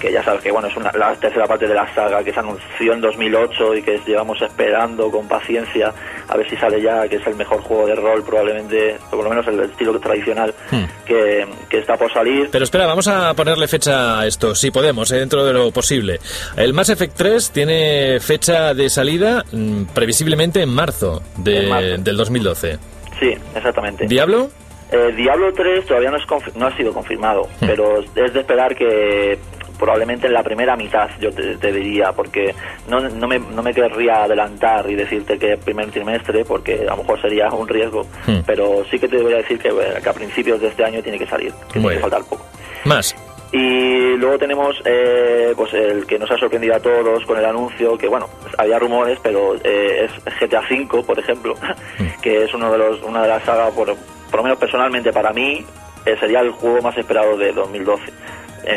que 0.00 0.12
ya 0.12 0.22
sabes 0.22 0.42
que 0.42 0.50
bueno 0.50 0.68
es 0.68 0.76
una, 0.76 0.90
la 0.92 1.14
tercera 1.16 1.46
parte 1.46 1.66
de 1.66 1.74
la 1.74 1.92
saga 1.94 2.22
que 2.22 2.32
se 2.32 2.40
anunció 2.40 2.92
en 2.92 3.00
2008 3.00 3.74
y 3.76 3.82
que 3.82 3.98
llevamos 4.06 4.40
esperando 4.42 5.10
con 5.10 5.26
paciencia 5.28 5.92
a 6.28 6.36
ver 6.36 6.48
si 6.48 6.56
sale 6.56 6.80
ya, 6.80 7.08
que 7.08 7.16
es 7.16 7.26
el 7.26 7.34
mejor 7.36 7.60
juego 7.62 7.86
de 7.86 7.94
rol 7.94 8.22
probablemente, 8.22 8.96
o 9.06 9.10
por 9.10 9.24
lo 9.24 9.30
menos 9.30 9.46
el 9.48 9.60
estilo 9.60 9.98
tradicional 9.98 10.54
Hmm. 10.70 10.84
que, 11.06 11.46
que 11.70 11.78
está 11.78 11.96
por 11.96 12.12
salir. 12.12 12.48
Pero 12.52 12.64
espera, 12.64 12.86
vamos 12.86 13.08
a 13.08 13.32
ponerle 13.34 13.66
fecha 13.68 14.20
a 14.20 14.26
esto, 14.26 14.54
si 14.54 14.70
podemos, 14.70 15.10
eh, 15.10 15.16
dentro 15.16 15.44
de 15.44 15.52
lo 15.54 15.70
posible. 15.72 16.18
El 16.56 16.74
Mass 16.74 16.90
Effect 16.90 17.16
3 17.16 17.50
tiene 17.50 18.20
fecha 18.20 18.74
de 18.74 18.90
salida 18.90 19.44
mm, 19.50 19.84
previsiblemente 19.94 20.60
en 20.62 20.68
marzo, 20.68 21.22
de- 21.38 21.58
En 21.64 21.68
marzo. 21.70 21.96
del 21.98 22.16
2012. 22.16 22.78
Sí, 23.18 23.34
exactamente. 23.54 24.06
¿Diablo? 24.06 24.50
Eh, 24.92 25.12
Diablo 25.16 25.52
3 25.54 25.84
todavía 25.86 26.10
no, 26.10 26.16
es 26.18 26.24
confi- 26.26 26.52
no 26.54 26.66
ha 26.66 26.76
sido 26.76 26.92
confirmado, 26.92 27.42
Hmm. 27.60 27.66
pero 27.66 28.00
es 28.00 28.32
de 28.34 28.40
esperar 28.40 28.74
que 28.74 29.38
probablemente 29.78 30.26
en 30.26 30.32
la 30.32 30.42
primera 30.42 30.76
mitad, 30.76 31.08
yo 31.20 31.30
te, 31.30 31.56
te 31.56 31.72
diría, 31.72 32.12
porque 32.12 32.54
no, 32.88 33.00
no, 33.00 33.28
me, 33.28 33.38
no 33.38 33.62
me 33.62 33.72
querría 33.72 34.24
adelantar 34.24 34.90
y 34.90 34.94
decirte 34.94 35.38
que 35.38 35.56
primer 35.56 35.90
trimestre, 35.90 36.44
porque 36.44 36.80
a 36.88 36.96
lo 36.96 36.98
mejor 36.98 37.20
sería 37.20 37.48
un 37.48 37.68
riesgo, 37.68 38.02
Hmm. 38.26 38.40
pero 38.46 38.84
sí 38.90 38.98
que 38.98 39.08
te 39.08 39.22
voy 39.22 39.32
a 39.32 39.38
decir 39.38 39.58
que, 39.58 39.70
que 40.02 40.08
a 40.08 40.12
principios 40.12 40.60
de 40.60 40.68
este 40.68 40.84
año 40.84 41.02
tiene 41.02 41.18
que 41.18 41.26
salir, 41.26 41.52
que 41.72 41.78
Muy 41.78 41.90
tiene 41.90 41.94
que 41.96 42.00
faltar 42.00 42.22
poco. 42.28 42.44
Más. 42.84 43.14
Y 43.50 44.16
luego 44.16 44.38
tenemos 44.38 44.76
eh, 44.84 45.54
pues 45.56 45.72
el 45.72 46.06
que 46.06 46.18
nos 46.18 46.30
ha 46.30 46.36
sorprendido 46.36 46.74
a 46.74 46.80
todos 46.80 47.24
con 47.24 47.38
el 47.38 47.44
anuncio, 47.46 47.96
que 47.96 48.06
bueno, 48.06 48.28
había 48.58 48.78
rumores, 48.78 49.18
pero 49.22 49.54
eh, 49.64 50.04
es 50.04 50.40
GTA 50.40 50.60
V, 50.70 51.02
por 51.02 51.18
ejemplo, 51.18 51.54
que 52.22 52.44
es 52.44 52.52
uno 52.52 52.70
de 52.70 52.78
los, 52.78 53.02
una 53.02 53.22
de 53.22 53.28
las 53.28 53.42
sagas, 53.44 53.72
por, 53.72 53.94
por 54.30 54.36
lo 54.36 54.42
menos 54.42 54.58
personalmente 54.58 55.12
para 55.12 55.32
mí, 55.32 55.64
eh, 56.04 56.16
sería 56.20 56.40
el 56.40 56.50
juego 56.50 56.82
más 56.82 56.96
esperado 56.98 57.38
de 57.38 57.52
2012, 57.52 58.02
eh, 58.04 58.10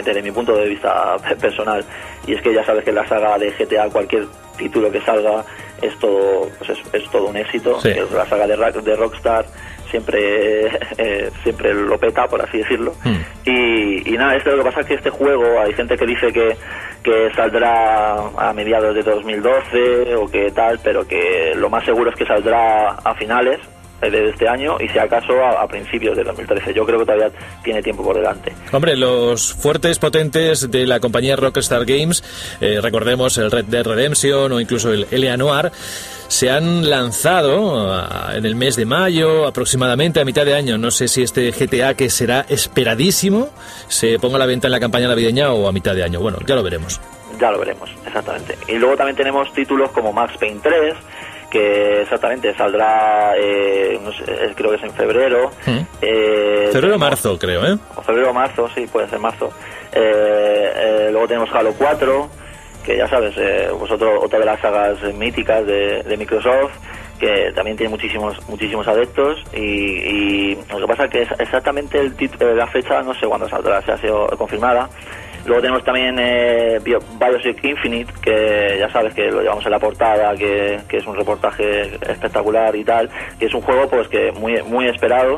desde 0.03 0.21
mi 0.21 0.31
punto 0.31 0.55
de 0.55 0.69
vista 0.69 1.15
personal. 1.39 1.83
Y 2.25 2.33
es 2.33 2.41
que 2.41 2.53
ya 2.53 2.65
sabes 2.65 2.83
que 2.83 2.91
la 2.91 3.07
saga 3.07 3.38
de 3.38 3.51
GTA, 3.51 3.89
cualquier 3.89 4.25
título 4.57 4.91
que 4.91 5.01
salga, 5.01 5.43
es 5.81 5.98
todo, 6.00 6.50
pues 6.57 6.69
es, 6.69 6.79
es 6.93 7.10
todo 7.10 7.27
un 7.27 7.38
éxito. 7.38 7.79
Sí. 7.81 7.89
Es 7.89 8.12
la 8.12 8.25
saga 8.25 8.48
de, 8.48 8.81
de 8.81 8.95
Rockstar 8.95 9.45
siempre 9.91 10.67
eh, 10.98 11.29
siempre 11.43 11.74
lo 11.74 12.00
peta, 12.00 12.25
por 12.27 12.41
así 12.41 12.57
decirlo. 12.57 12.93
Hmm. 13.03 13.21
Y, 13.45 14.13
y 14.13 14.17
nada, 14.17 14.36
esto 14.36 14.51
lo 14.51 14.63
que 14.63 14.69
pasa 14.69 14.81
es 14.81 14.88
que 14.88 14.93
este 14.95 15.10
juego, 15.10 15.60
hay 15.60 15.74
gente 15.74 15.95
que 15.98 16.05
dice 16.05 16.31
que, 16.31 16.55
que 17.03 17.29
saldrá 17.36 18.15
a 18.38 18.53
mediados 18.53 18.95
de 18.95 19.03
2012 19.03 20.15
o 20.15 20.25
que 20.27 20.51
tal, 20.51 20.79
pero 20.83 21.05
que 21.07 21.53
lo 21.55 21.69
más 21.69 21.86
seguro 21.86 22.10
es 22.10 22.15
que 22.15 22.25
saldrá 22.25 22.89
a 22.89 23.13
finales 23.15 23.60
eh, 23.60 23.80
de 24.10 24.29
este 24.29 24.48
año 24.48 24.77
y 24.79 24.88
si 24.88 24.98
acaso 24.98 25.34
a, 25.43 25.62
a 25.62 25.67
principios 25.67 26.17
de 26.17 26.24
2013. 26.24 26.74
Yo 26.74 26.86
creo 26.86 27.00
que 27.00 27.05
todavía 27.05 27.31
tiene 27.63 27.81
tiempo 27.81 28.03
por 28.03 28.15
delante. 28.15 28.53
Hombre, 28.72 28.96
los 28.96 29.53
fuertes 29.53 30.00
potentes 30.00 30.72
de 30.72 30.88
la 30.88 31.00
compañía 31.00 31.36
Rockstar 31.36 31.86
Games, 31.86 32.24
eh, 32.62 32.79
recordemos 32.81 33.38
el 33.38 33.51
Red 33.51 33.65
Dead 33.65 33.86
Redemption 33.86 34.51
o 34.51 34.60
incluso 34.60 34.91
el 34.91 35.08
L.A. 35.12 35.38
Noir, 35.38 35.72
se 36.27 36.50
han 36.50 36.89
lanzado 36.89 37.93
ah, 37.93 38.31
en 38.34 38.46
el 38.46 38.55
mes 38.55 38.77
de 38.77 38.86
mayo, 38.86 39.46
aproximadamente 39.46 40.22
a 40.22 40.25
mitad 40.25 40.46
de 40.46 40.55
año. 40.55 40.77
No 40.77 40.89
sé 40.89 41.10
si 41.10 41.24
este 41.24 41.51
GTA, 41.51 41.96
que 41.96 42.10
será 42.10 42.46
esperadísimo, 42.48 43.50
se 43.89 44.17
ponga 44.17 44.38
a 44.38 44.39
la 44.39 44.46
venta 44.46 44.67
en 44.67 44.72
la 44.72 44.79
campaña 44.79 45.10
navideña 45.10 45.51
o 45.51 45.67
a 45.67 45.74
mitad 45.74 45.93
de 45.93 46.03
año. 46.03 46.22
Bueno, 46.22 46.38
ya 46.46 46.55
lo 46.55 46.63
veremos. 46.63 47.01
Ya 47.38 47.51
lo 47.51 47.60
veremos, 47.60 47.89
exactamente. 48.05 48.58
Y 48.67 48.75
luego 48.75 48.96
también 48.96 49.17
tenemos 49.17 49.51
títulos 49.53 49.91
como 49.91 50.13
Max 50.13 50.34
Payne 50.39 50.60
3, 50.63 50.96
que 51.51 52.01
exactamente 52.01 52.55
saldrá, 52.55 53.34
eh, 53.38 54.00
no 54.01 54.12
sé, 54.13 54.24
eh, 54.27 54.53
creo 54.55 54.72
que 54.72 54.77
es 54.77 54.84
en 54.84 54.93
febrero. 54.93 55.51
Mm. 55.67 55.79
Eh, 56.01 56.70
Febrero 56.72 56.96
o 56.96 56.98
tenemos- 56.98 57.00
marzo, 57.00 57.38
creo, 57.38 57.65
¿eh? 57.65 57.77
o 57.96 58.01
febrero 58.01 58.29
o 58.31 58.34
marzo, 58.34 58.67
sí, 58.74 58.88
puede 58.91 59.08
ser 59.10 59.20
marzo. 59.20 59.51
Eh, 59.93 60.72
eh, 60.75 61.08
luego 61.12 61.27
tenemos 61.27 61.50
Halo 61.53 61.74
4, 61.77 62.29
que 62.86 62.98
ya 62.98 63.08
sabes, 63.08 63.36
eh, 63.38 63.70
pues 63.77 63.91
otro, 63.91 64.20
otra 64.22 64.39
de 64.39 64.46
las 64.46 64.60
sagas 64.62 64.98
eh, 65.03 65.13
míticas 65.13 65.65
de, 65.67 66.01
de 66.03 66.17
Microsoft, 66.17 66.72
que 67.20 67.51
también 67.53 67.77
tiene 67.77 67.91
muchísimos 67.91 68.36
muchísimos 68.50 68.88
adeptos 68.88 69.43
y, 69.53 69.60
y 69.60 70.55
lo 70.72 70.79
que 70.79 70.88
pasa 70.88 71.03
es 71.05 71.12
que 71.12 71.22
es 71.22 71.29
exactamente 71.38 72.00
el 72.00 72.17
tit- 72.17 72.41
eh, 72.41 72.55
la 72.55 72.65
fecha 72.67 73.01
no 73.03 73.13
sé 73.13 73.27
cuándo 73.27 73.48
saldrá, 73.48 73.79
se 73.84 73.91
ha 73.91 73.98
sido 74.00 74.25
confirmada. 74.38 74.89
Luego 75.45 75.62
tenemos 75.62 75.83
también 75.83 76.15
eh, 76.19 76.79
Bio- 76.83 77.00
Bioshock 77.19 77.63
Infinite, 77.63 78.13
que 78.21 78.77
ya 78.79 78.89
sabes 78.89 79.13
que 79.13 79.24
lo 79.31 79.41
llevamos 79.41 79.65
en 79.65 79.71
la 79.71 79.79
portada, 79.79 80.36
que, 80.36 80.79
que 80.88 80.98
es 80.98 81.07
un 81.07 81.15
reportaje 81.15 81.81
espectacular 82.07 82.75
y 82.75 82.83
tal, 82.83 83.10
que 83.39 83.45
es 83.48 83.53
un 83.53 83.62
juego 83.62 83.89
pues 83.89 84.07
que 84.07 84.31
muy 84.33 84.62
muy 84.63 84.88
esperado. 84.88 85.38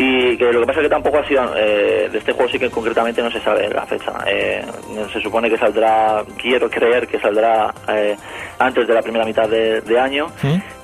Y 0.00 0.36
que 0.36 0.52
lo 0.52 0.60
que 0.60 0.66
pasa 0.66 0.78
es 0.80 0.84
que 0.86 0.90
tampoco 0.90 1.18
ha 1.18 1.26
sido 1.26 1.42
eh, 1.56 2.08
de 2.12 2.18
este 2.18 2.32
juego 2.32 2.48
sí 2.50 2.58
que 2.58 2.70
concretamente 2.70 3.20
no 3.20 3.30
se 3.32 3.40
sabe 3.40 3.68
la 3.68 3.84
fecha. 3.86 4.12
Eh, 4.28 4.64
se 5.12 5.20
supone 5.20 5.50
que 5.50 5.58
saldrá 5.58 6.22
quiero 6.36 6.70
creer 6.70 7.08
que 7.08 7.18
saldrá 7.18 7.74
eh, 7.88 8.14
antes 8.60 8.86
de 8.86 8.94
la 8.94 9.02
primera 9.02 9.24
mitad 9.24 9.48
de, 9.48 9.80
de 9.80 9.98
año. 9.98 10.26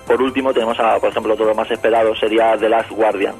Por 0.07 0.21
último 0.21 0.53
tenemos 0.53 0.79
a, 0.81 0.99
por 0.99 1.11
ejemplo 1.11 1.35
otro 1.35 1.55
más 1.55 1.71
esperado 1.71 2.15
sería 2.17 2.57
The 2.57 2.69
Last 2.69 2.91
Guardian 2.91 3.35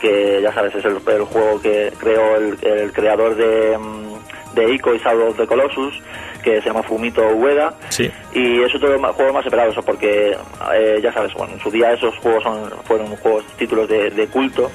que 0.00 0.40
ya 0.42 0.52
sabes 0.52 0.74
es 0.74 0.84
el, 0.84 0.96
el 1.06 1.22
juego 1.22 1.62
que 1.62 1.90
creó 1.98 2.36
el, 2.36 2.58
el 2.62 2.92
creador 2.92 3.36
de 3.36 3.78
mm, 3.78 4.13
de 4.54 4.72
Ico 4.74 4.94
y 4.94 4.98
Shadow 4.98 5.28
of 5.28 5.36
the 5.36 5.46
Colossus 5.46 6.00
que 6.42 6.60
se 6.60 6.66
llama 6.68 6.82
Fumito 6.82 7.26
Ueda 7.28 7.74
Sí. 7.88 8.10
y 8.34 8.62
es 8.62 8.74
otro 8.74 8.98
ma- 8.98 9.12
juego 9.12 9.32
más 9.32 9.44
esperado 9.44 9.70
eso 9.70 9.82
porque 9.82 10.36
eh, 10.74 11.00
ya 11.02 11.12
sabes 11.12 11.32
bueno 11.34 11.54
en 11.54 11.60
su 11.60 11.70
día 11.70 11.92
esos 11.92 12.16
juegos 12.18 12.42
son, 12.42 12.70
fueron 12.84 13.06
juegos 13.16 13.44
títulos 13.56 13.88
de, 13.88 14.10
de 14.10 14.26
culto 14.26 14.70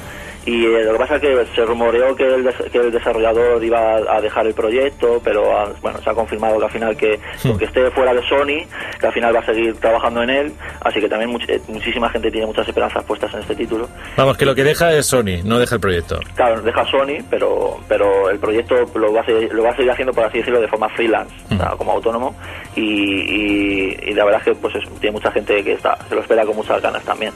y 0.45 0.65
eh, 0.65 0.83
lo 0.85 0.93
que 0.93 0.97
pasa 0.99 1.15
es 1.15 1.21
que 1.21 1.45
se 1.53 1.65
rumoreó 1.65 2.15
que 2.15 2.23
el, 2.25 2.47
que 2.71 2.77
el 2.77 2.91
desarrollador 2.91 3.63
iba 3.63 3.79
a, 3.97 4.17
a 4.17 4.21
dejar 4.21 4.47
el 4.47 4.53
proyecto 4.53 5.21
pero 5.23 5.57
ah, 5.57 5.71
bueno 5.81 5.99
se 6.01 6.09
ha 6.09 6.13
confirmado 6.13 6.57
que 6.59 6.65
al 6.65 6.71
final 6.71 6.97
que 6.97 7.19
aunque 7.45 7.65
esté 7.65 7.91
fuera 7.91 8.13
de 8.13 8.21
Sony 8.27 8.65
que 8.99 9.07
al 9.07 9.13
final 9.13 9.35
va 9.35 9.39
a 9.39 9.45
seguir 9.45 9.75
trabajando 9.79 10.23
en 10.23 10.29
él 10.29 10.53
así 10.81 10.99
que 10.99 11.09
también 11.09 11.31
much- 11.31 11.49
eh, 11.49 11.59
muchísima 11.67 12.09
gente 12.09 12.31
tiene 12.31 12.47
muchas 12.47 12.67
esperanzas 12.67 13.03
puestas 13.03 13.33
en 13.33 13.41
este 13.41 13.55
título 13.55 13.87
Vamos, 14.15 14.37
que 14.37 14.45
lo 14.45 14.55
que 14.55 14.63
deja 14.63 14.93
es 14.93 15.05
Sony, 15.05 15.41
no 15.43 15.59
deja 15.59 15.75
el 15.75 15.81
proyecto. 15.81 16.19
Claro, 16.35 16.61
deja 16.61 16.85
Sony, 16.85 17.23
pero 17.29 17.77
pero 17.87 18.29
el 18.29 18.39
proyecto 18.39 18.75
lo 18.95 19.13
va 19.13 19.21
a 19.21 19.25
seguir, 19.25 19.53
lo 19.53 19.63
va 19.63 19.69
a 19.69 19.75
seguir 19.75 19.91
haciendo, 19.91 20.13
por 20.13 20.25
así 20.25 20.37
decirlo, 20.39 20.59
de 20.61 20.67
forma 20.67 20.89
freelance, 20.89 21.33
o 21.53 21.57
sea, 21.57 21.69
como 21.77 21.91
autónomo. 21.93 22.35
Y, 22.75 22.81
y, 22.81 23.97
y 24.07 24.13
la 24.13 24.25
verdad 24.25 24.41
es 24.41 24.45
que 24.53 24.55
pues 24.59 24.75
eso, 24.75 24.89
tiene 24.99 25.13
mucha 25.13 25.31
gente 25.31 25.63
que 25.63 25.73
está 25.73 25.97
se 26.07 26.15
lo 26.15 26.21
espera 26.21 26.45
con 26.45 26.55
muchas 26.55 26.81
ganas 26.81 27.03
también. 27.03 27.33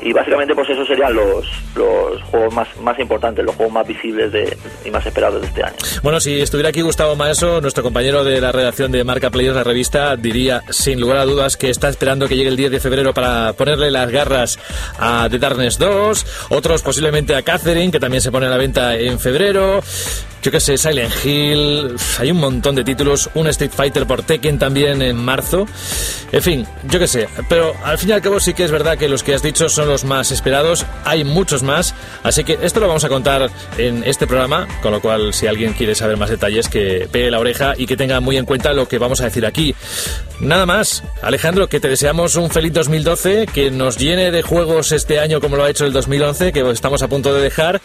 Y 0.00 0.12
básicamente 0.12 0.54
pues 0.54 0.68
esos 0.70 0.86
serían 0.86 1.14
los, 1.14 1.46
los 1.74 2.22
juegos 2.30 2.54
más, 2.54 2.68
más 2.80 2.98
importantes, 2.98 3.44
los 3.44 3.54
juegos 3.56 3.74
más 3.74 3.86
visibles 3.86 4.30
de, 4.32 4.56
y 4.84 4.90
más 4.90 5.04
esperados 5.04 5.40
de 5.40 5.48
este 5.48 5.64
año. 5.64 5.76
Bueno, 6.02 6.20
si 6.20 6.40
estuviera 6.40 6.68
aquí 6.68 6.82
Gustavo 6.82 7.16
Maeso, 7.16 7.60
nuestro 7.60 7.82
compañero 7.82 8.22
de 8.22 8.40
la 8.40 8.52
redacción 8.52 8.92
de 8.92 9.02
Marca 9.04 9.30
Players, 9.30 9.56
la 9.56 9.64
revista, 9.64 10.16
diría 10.16 10.62
sin 10.70 11.00
lugar 11.00 11.18
a 11.18 11.24
dudas 11.24 11.56
que 11.56 11.70
está 11.70 11.88
esperando 11.88 12.28
que 12.28 12.36
llegue 12.36 12.48
el 12.48 12.56
10 12.56 12.70
de 12.70 12.80
febrero 12.80 13.12
para 13.12 13.52
ponerle 13.54 13.90
las 13.90 14.10
garras 14.10 14.58
a 14.98 15.28
The 15.30 15.38
Darkness 15.38 15.78
2, 15.78 16.48
otros 16.50 16.82
posiblemente 16.82 17.34
a 17.34 17.42
Catherine, 17.42 17.90
que 17.90 18.00
también 18.00 18.20
se 18.20 18.30
pone 18.30 18.46
a 18.46 18.50
la 18.50 18.56
venta 18.56 18.96
en 18.96 19.18
febrero. 19.18 19.80
Yo 20.42 20.52
qué 20.52 20.60
sé, 20.60 20.78
Silent 20.78 21.12
Hill, 21.24 21.96
hay 22.18 22.30
un 22.30 22.38
montón 22.38 22.74
de 22.74 22.84
títulos, 22.84 23.28
un 23.34 23.48
Street 23.48 23.72
Fighter 23.74 24.06
por 24.06 24.22
Tekken 24.22 24.58
también 24.58 25.02
en 25.02 25.16
marzo. 25.16 25.66
En 26.30 26.42
fin, 26.42 26.66
yo 26.84 26.98
qué 26.98 27.08
sé, 27.08 27.28
pero 27.48 27.74
al 27.84 27.98
fin 27.98 28.10
y 28.10 28.12
al 28.12 28.22
cabo 28.22 28.38
sí 28.38 28.54
que 28.54 28.64
es 28.64 28.70
verdad 28.70 28.98
que 28.98 29.08
los 29.08 29.22
que 29.22 29.34
has 29.34 29.42
dicho 29.42 29.68
son 29.68 29.88
los 29.88 30.04
más 30.04 30.30
esperados, 30.30 30.84
hay 31.04 31.24
muchos 31.24 31.62
más, 31.62 31.94
así 32.22 32.44
que 32.44 32.58
esto 32.62 32.80
lo 32.80 32.86
vamos 32.86 33.04
a 33.04 33.08
contar 33.08 33.50
en 33.78 34.04
este 34.04 34.26
programa, 34.26 34.68
con 34.82 34.92
lo 34.92 35.00
cual 35.00 35.32
si 35.32 35.46
alguien 35.46 35.72
quiere 35.72 35.94
saber 35.94 36.16
más 36.16 36.30
detalles 36.30 36.68
que 36.68 37.08
pegue 37.10 37.30
la 37.30 37.40
oreja 37.40 37.74
y 37.76 37.86
que 37.86 37.96
tenga 37.96 38.20
muy 38.20 38.36
en 38.36 38.44
cuenta 38.44 38.72
lo 38.72 38.86
que 38.86 38.98
vamos 38.98 39.20
a 39.20 39.24
decir 39.24 39.46
aquí. 39.46 39.74
Nada 40.40 40.66
más, 40.66 41.02
Alejandro, 41.22 41.68
que 41.68 41.80
te 41.80 41.88
deseamos 41.88 42.36
un 42.36 42.50
feliz 42.50 42.72
2012, 42.72 43.46
que 43.52 43.70
nos 43.70 43.98
llene 43.98 44.30
de 44.30 44.42
juegos 44.42 44.92
este 44.92 45.18
año 45.18 45.40
como 45.40 45.56
lo 45.56 45.64
ha 45.64 45.70
hecho 45.70 45.84
el 45.84 45.92
2011, 45.92 46.52
que 46.52 46.70
estamos 46.70 47.02
a 47.02 47.08
punto 47.08 47.34
de 47.34 47.42
dejar. 47.42 47.80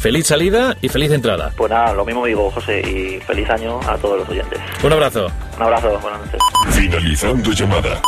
Feliz 0.00 0.26
salida 0.26 0.76
y 0.82 0.88
feliz 0.88 1.12
entrada. 1.12 1.52
Pues 1.56 1.70
lo 1.92 2.04
mismo 2.04 2.24
digo, 2.24 2.50
José, 2.50 2.80
y 2.80 3.20
feliz 3.20 3.48
año 3.50 3.80
a 3.86 3.96
todos 3.98 4.20
los 4.20 4.28
oyentes. 4.28 4.58
Un 4.82 4.92
abrazo. 4.92 5.26
Un 5.56 5.62
abrazo, 5.62 5.98
buenas 6.00 6.20
noches. 6.20 6.40
Finalizando 6.70 7.50
llamada. 7.52 8.00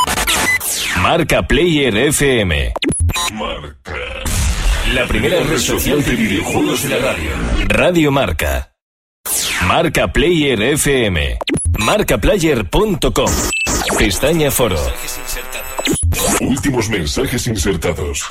Marca 1.01 1.43
Player 1.43 1.97
FM. 1.97 2.73
Marca. 3.35 3.95
La 4.95 5.05
primera 5.07 5.43
red 5.43 5.59
social 5.59 6.03
de 6.05 6.13
videojuegos 6.15 6.83
de 6.85 6.89
la 6.89 6.99
radio. 6.99 7.31
Radio 7.69 8.11
Marca. 8.13 8.73
Marca 9.67 10.13
Player 10.13 10.61
FM. 10.61 11.39
Marcaplayer.com. 11.79 13.31
Pestaña 13.99 14.51
Foro. 14.51 14.79
Últimos 16.41 16.89
mensajes 16.89 17.47
insertados. 17.47 18.27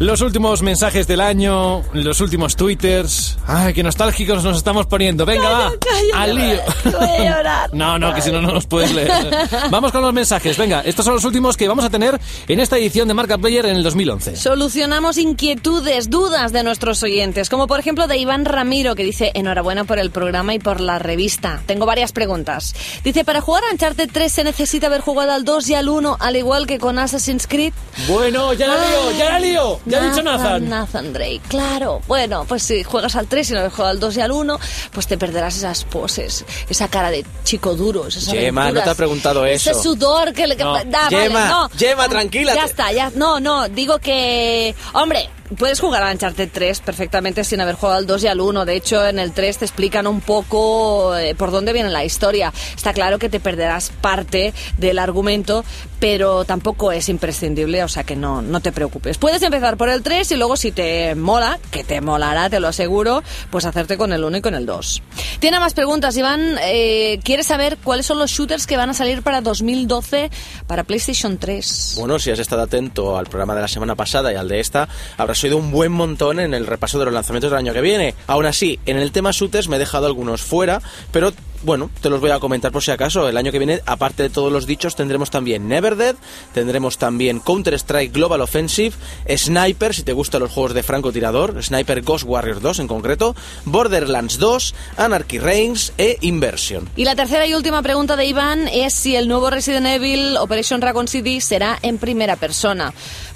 Los 0.00 0.22
últimos 0.22 0.60
mensajes 0.60 1.06
del 1.06 1.20
año, 1.20 1.82
los 1.92 2.20
últimos 2.20 2.56
twitters. 2.56 3.38
Ay, 3.46 3.72
qué 3.72 3.84
nostálgicos 3.84 4.42
nos 4.42 4.56
estamos 4.56 4.86
poniendo. 4.86 5.24
Venga, 5.24 5.48
va. 5.48 5.72
al 6.14 6.34
lío. 6.34 6.60
Voy 6.84 7.08
a 7.08 7.36
llorar. 7.36 7.70
No, 7.74 7.98
no, 7.98 8.14
que 8.14 8.20
si 8.20 8.30
no, 8.30 8.40
no 8.40 8.52
nos 8.52 8.66
puedes 8.66 8.92
leer. 8.92 9.10
Vamos 9.70 9.92
con 9.92 10.02
los 10.02 10.12
mensajes. 10.12 10.56
Venga, 10.56 10.80
estos 10.80 11.04
son 11.04 11.14
los 11.14 11.24
últimos 11.24 11.56
que 11.56 11.66
vamos 11.66 11.84
a 11.84 11.90
tener 11.90 12.20
en 12.46 12.60
esta 12.60 12.76
edición 12.78 13.08
de 13.08 13.14
Marca 13.14 13.36
Player 13.38 13.66
en 13.66 13.76
el 13.76 13.82
2011. 13.82 14.36
Solucionamos 14.36 15.18
inquietudes, 15.18 16.08
dudas 16.10 16.52
de 16.52 16.62
nuestros 16.62 17.02
oyentes, 17.02 17.48
como 17.48 17.66
por 17.66 17.80
ejemplo 17.80 18.06
de 18.06 18.16
Iván 18.16 18.44
Ramiro, 18.44 18.94
que 18.94 19.02
dice, 19.04 19.32
enhorabuena 19.34 19.84
por 19.84 19.98
el 19.98 20.10
programa 20.10 20.54
y 20.54 20.58
por 20.58 20.80
la 20.80 20.98
revista. 20.98 21.62
Tengo 21.66 21.86
varias 21.86 22.12
preguntas. 22.12 22.74
Dice, 23.02 23.24
para 23.24 23.40
jugar 23.40 23.62
a 23.64 23.72
Uncharted 23.72 24.10
3 24.12 24.32
se 24.32 24.44
necesita 24.44 24.86
haber 24.86 25.00
jugado 25.00 25.32
al 25.32 25.44
2 25.44 25.68
y 25.70 25.74
al 25.74 25.88
1, 25.88 26.16
al 26.20 26.36
igual 26.36 26.66
que 26.66 26.78
con 26.78 26.98
Assassin's 26.98 27.46
Creed. 27.46 27.72
Bueno, 28.08 28.52
ya 28.52 28.68
la 28.68 28.76
lío, 28.76 29.18
ya 29.18 29.30
la 29.30 29.38
lío. 29.38 29.80
Ya 29.94 30.02
ha 30.02 30.10
dicho 30.10 30.22
Nathan. 30.22 30.68
Nathan 30.68 31.12
Drake, 31.12 31.40
claro. 31.48 32.00
Bueno, 32.06 32.44
pues 32.48 32.62
si 32.62 32.82
juegas 32.82 33.16
al 33.16 33.26
3 33.26 33.50
y 33.50 33.52
no 33.54 33.70
jugado 33.70 33.90
al 33.90 34.00
2 34.00 34.16
y 34.16 34.20
al 34.20 34.32
1, 34.32 34.60
pues 34.92 35.06
te 35.06 35.18
perderás 35.18 35.56
esas 35.56 35.84
poses, 35.84 36.44
esa 36.68 36.88
cara 36.88 37.10
de 37.10 37.24
chico 37.44 37.74
duro, 37.74 38.06
esas 38.06 38.26
Gemma, 38.26 38.70
no 38.72 38.82
te 38.82 38.90
ha 38.90 38.94
preguntado 38.94 39.44
eso. 39.46 39.70
Ese 39.70 39.82
sudor 39.82 40.32
que 40.32 40.46
le... 40.46 40.56
No. 40.56 40.74
Da, 40.84 41.04
vale, 41.04 41.16
Gemma, 41.16 41.48
no. 41.48 41.70
Gemma, 41.76 42.08
tranquila. 42.08 42.54
Ya 42.54 42.64
está, 42.64 42.92
ya. 42.92 43.10
No, 43.14 43.40
no, 43.40 43.68
digo 43.68 43.98
que... 43.98 44.74
Hombre, 44.92 45.28
puedes 45.58 45.80
jugar 45.80 46.02
a 46.02 46.10
Uncharted 46.10 46.48
3 46.52 46.80
perfectamente 46.80 47.44
sin 47.44 47.60
haber 47.60 47.74
jugado 47.74 47.98
al 47.98 48.06
2 48.06 48.24
y 48.24 48.26
al 48.28 48.40
1. 48.40 48.64
De 48.64 48.76
hecho, 48.76 49.06
en 49.06 49.18
el 49.18 49.32
3 49.32 49.58
te 49.58 49.64
explican 49.64 50.06
un 50.06 50.20
poco 50.20 51.16
eh, 51.16 51.34
por 51.34 51.50
dónde 51.50 51.72
viene 51.72 51.90
la 51.90 52.04
historia. 52.04 52.52
Está 52.74 52.92
claro 52.92 53.18
que 53.18 53.28
te 53.28 53.40
perderás 53.40 53.90
parte 54.00 54.52
del 54.78 54.98
argumento, 54.98 55.64
pero 56.00 56.44
tampoco 56.44 56.92
es 56.92 57.08
imprescindible, 57.08 57.82
o 57.84 57.88
sea 57.88 58.04
que 58.04 58.16
no, 58.16 58.42
no 58.42 58.60
te 58.60 58.72
preocupes. 58.72 59.18
Puedes 59.18 59.42
empezar 59.42 59.76
por 59.76 59.88
el 59.88 60.02
3 60.02 60.32
y 60.32 60.36
luego 60.36 60.56
si 60.56 60.72
te 60.72 61.14
mola, 61.14 61.58
que 61.70 61.84
te 61.84 62.00
molará, 62.00 62.50
te 62.50 62.60
lo 62.60 62.68
aseguro, 62.68 63.22
pues 63.50 63.64
hacerte 63.64 63.96
con 63.96 64.12
el 64.12 64.24
1 64.24 64.38
y 64.38 64.40
con 64.40 64.54
el 64.54 64.66
2. 64.66 65.02
Tiene 65.38 65.60
más 65.60 65.74
preguntas, 65.74 66.16
Iván. 66.16 66.56
Eh, 66.62 67.20
¿Quiere 67.22 67.42
saber 67.44 67.78
cuáles 67.82 68.06
son 68.06 68.18
los 68.18 68.30
shooters 68.30 68.66
que 68.66 68.76
van 68.76 68.90
a 68.90 68.94
salir 68.94 69.22
para 69.22 69.40
2012 69.40 70.30
para 70.66 70.84
PlayStation 70.84 71.38
3? 71.38 71.96
Bueno, 71.98 72.18
si 72.18 72.30
has 72.30 72.38
estado 72.38 72.62
atento 72.62 73.16
al 73.16 73.26
programa 73.26 73.54
de 73.54 73.60
la 73.60 73.68
semana 73.68 73.94
pasada 73.94 74.32
y 74.32 74.36
al 74.36 74.48
de 74.48 74.60
esta, 74.60 74.88
habrás 75.16 75.43
oído 75.44 75.56
un 75.56 75.70
buen 75.70 75.92
montón 75.92 76.40
en 76.40 76.54
el 76.54 76.66
repaso 76.66 76.98
de 76.98 77.04
los 77.04 77.14
lanzamientos 77.14 77.50
del 77.50 77.58
año 77.58 77.72
que 77.72 77.80
viene. 77.80 78.14
Aún 78.26 78.46
así, 78.46 78.78
en 78.86 78.96
el 78.96 79.12
tema 79.12 79.30
shooters 79.32 79.68
me 79.68 79.76
he 79.76 79.78
dejado 79.78 80.06
algunos 80.06 80.42
fuera, 80.42 80.80
pero 81.12 81.32
bueno, 81.64 81.90
te 82.02 82.10
los 82.10 82.20
voy 82.20 82.30
a 82.30 82.38
comentar 82.40 82.72
por 82.72 82.82
si 82.82 82.90
acaso. 82.90 83.28
El 83.28 83.36
año 83.36 83.50
que 83.50 83.58
viene, 83.58 83.80
aparte 83.86 84.22
de 84.22 84.30
todos 84.30 84.52
los 84.52 84.66
dichos, 84.66 84.96
tendremos 84.96 85.30
también 85.30 85.66
Never 85.66 85.96
Dead, 85.96 86.14
tendremos 86.52 86.98
también 86.98 87.40
Counter-Strike 87.40 88.12
Global 88.12 88.42
Offensive, 88.42 88.94
Sniper, 89.34 89.94
si 89.94 90.02
te 90.02 90.12
gustan 90.12 90.42
los 90.42 90.52
juegos 90.52 90.74
de 90.74 90.82
francotirador, 90.82 91.62
Sniper 91.62 92.02
Ghost 92.02 92.24
Warriors 92.26 92.60
2 92.60 92.80
en 92.80 92.88
concreto, 92.88 93.34
Borderlands 93.64 94.38
2, 94.38 94.74
Anarchy 94.98 95.38
Reigns 95.38 95.92
e 95.96 96.18
Inversion. 96.20 96.88
Y 96.96 97.04
la 97.04 97.16
tercera 97.16 97.46
y 97.46 97.54
última 97.54 97.82
pregunta 97.82 98.16
de 98.16 98.26
Iván 98.26 98.68
es 98.68 98.92
si 98.92 99.16
el 99.16 99.26
nuevo 99.26 99.48
Resident 99.48 99.86
Evil 99.86 100.36
Operation 100.36 100.82
Raccoon 100.82 101.08
City 101.08 101.40
será 101.40 101.78
en 101.82 101.98
primera 101.98 102.36
persona. 102.36 102.92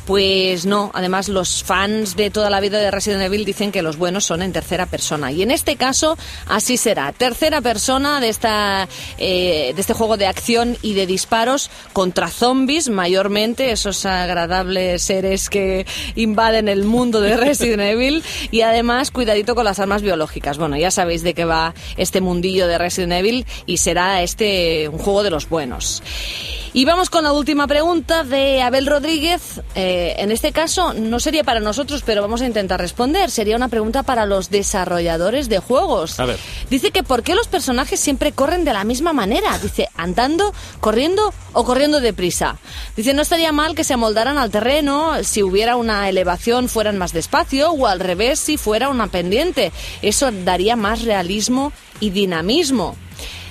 Pues 0.09 0.65
no, 0.65 0.91
además 0.95 1.29
los 1.29 1.63
fans 1.63 2.17
de 2.17 2.31
toda 2.31 2.49
la 2.49 2.61
vida 2.61 2.79
de 2.79 2.91
Resident 2.91 3.25
Evil 3.25 3.45
dicen 3.45 3.71
que 3.71 3.83
los 3.83 3.99
buenos 3.99 4.25
son 4.25 4.41
en 4.41 4.55
tercera 4.55 4.87
persona. 4.87 5.33
Y 5.33 5.43
en 5.43 5.51
este 5.51 5.77
caso 5.77 6.17
así 6.47 6.79
será. 6.79 7.13
Tercera 7.13 7.61
persona 7.61 8.19
de, 8.19 8.31
esta, 8.31 8.89
eh, 9.19 9.73
de 9.75 9.79
este 9.79 9.93
juego 9.93 10.17
de 10.17 10.27
acción 10.27 10.79
y 10.81 10.95
de 10.95 11.07
disparos 11.07 11.71
contra 11.93 12.29
zombies, 12.29 12.89
mayormente, 12.89 13.71
esos 13.71 14.07
agradables 14.07 15.03
seres 15.03 15.51
que 15.51 15.87
invaden 16.15 16.71
el 16.71 16.85
mundo 16.85 17.21
de 17.21 17.37
Resident 17.37 17.83
Evil. 17.83 18.25
Y 18.51 18.63
además, 18.63 19.11
cuidadito 19.11 19.55
con 19.55 19.67
las 19.67 19.79
armas 19.79 20.01
biológicas. 20.01 20.57
Bueno, 20.57 20.79
ya 20.79 20.91
sabéis 20.91 21.23
de 21.23 21.35
qué 21.35 21.45
va 21.45 21.75
este 21.99 22.23
mundillo 22.23 22.67
de 22.67 22.79
Resident 22.79 23.13
Evil 23.13 23.45
y 23.67 23.77
será 23.77 24.23
este 24.23 24.89
un 24.89 24.97
juego 24.97 25.23
de 25.23 25.29
los 25.29 25.51
buenos. 25.51 26.03
Y 26.79 26.85
vamos 26.85 27.11
con 27.11 27.25
la 27.25 27.33
última 27.33 27.67
pregunta 27.67 28.23
de 28.23 28.63
Abel 28.63 28.87
Rodríguez. 28.87 29.63
Eh, 29.75 30.15
en 30.19 30.31
este 30.31 30.53
caso 30.53 30.95
no 30.95 31.19
sería 31.19 31.43
para 31.43 31.59
nosotros, 31.59 32.05
pero 32.07 32.23
vamos 32.23 32.41
a 32.41 32.47
intentar 32.47 32.79
responder. 32.79 33.33
Sería 33.33 33.57
una 33.57 33.67
pregunta 33.67 34.05
para 34.05 34.27
los 34.27 34.49
desarrolladores 34.49 35.49
de 35.49 35.59
juegos. 35.59 36.21
A 36.21 36.27
ver. 36.27 36.39
Dice 36.71 36.93
que 36.93 37.03
¿por 37.03 37.25
qué 37.25 37.35
los 37.35 37.49
personajes 37.49 37.99
siempre 37.99 38.31
corren 38.31 38.65
de 38.65 38.75
la 38.75 38.85
misma 38.85 39.13
manera? 39.13 39.59
Dice, 39.59 39.89
andando, 39.97 40.55
corriendo 40.79 41.35
o 41.53 41.65
corriendo 41.65 42.01
deprisa. 42.01 42.59
Dice, 42.95 43.13
no 43.13 43.23
estaría 43.23 43.51
mal 43.51 43.75
que 43.75 43.83
se 43.83 43.95
amoldaran 43.95 44.39
al 44.39 44.53
terreno, 44.53 45.25
si 45.25 45.43
hubiera 45.43 45.75
una 45.75 46.09
elevación 46.09 46.69
fueran 46.69 46.97
más 46.97 47.13
despacio 47.13 47.73
o 47.73 47.89
al 47.89 47.99
revés 47.99 48.39
si 48.39 48.57
fuera 48.57 48.89
una 48.89 49.09
pendiente. 49.09 49.73
Eso 50.01 50.31
daría 50.31 50.77
más 50.77 51.03
realismo 51.03 51.73
y 51.99 52.11
dinamismo. 52.11 52.95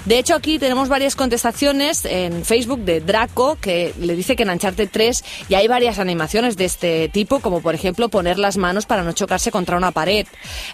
De 0.07 0.17
hecho, 0.19 0.35
aquí 0.35 0.57
tenemos 0.57 0.87
varias 0.87 1.17
contestaciones 1.17 2.05
en 2.05 2.45
Facebook 2.45 2.79
de 2.85 3.01
Draco, 3.01 3.57
que 3.59 3.93
le 3.99 4.15
dice 4.15 4.37
que 4.37 4.43
en 4.43 4.49
Uncharted 4.51 4.87
3 4.89 5.21
ya 5.49 5.57
hay 5.57 5.67
varias 5.67 5.99
animaciones 5.99 6.55
de 6.55 6.63
este 6.63 7.09
tipo, 7.09 7.41
como 7.41 7.59
por 7.61 7.75
ejemplo 7.75 8.07
poner 8.07 8.39
las 8.39 8.55
manos 8.55 8.85
para 8.85 9.03
no 9.03 9.11
chocarse 9.11 9.51
contra 9.51 9.75
una 9.75 9.91
pared. 9.91 10.25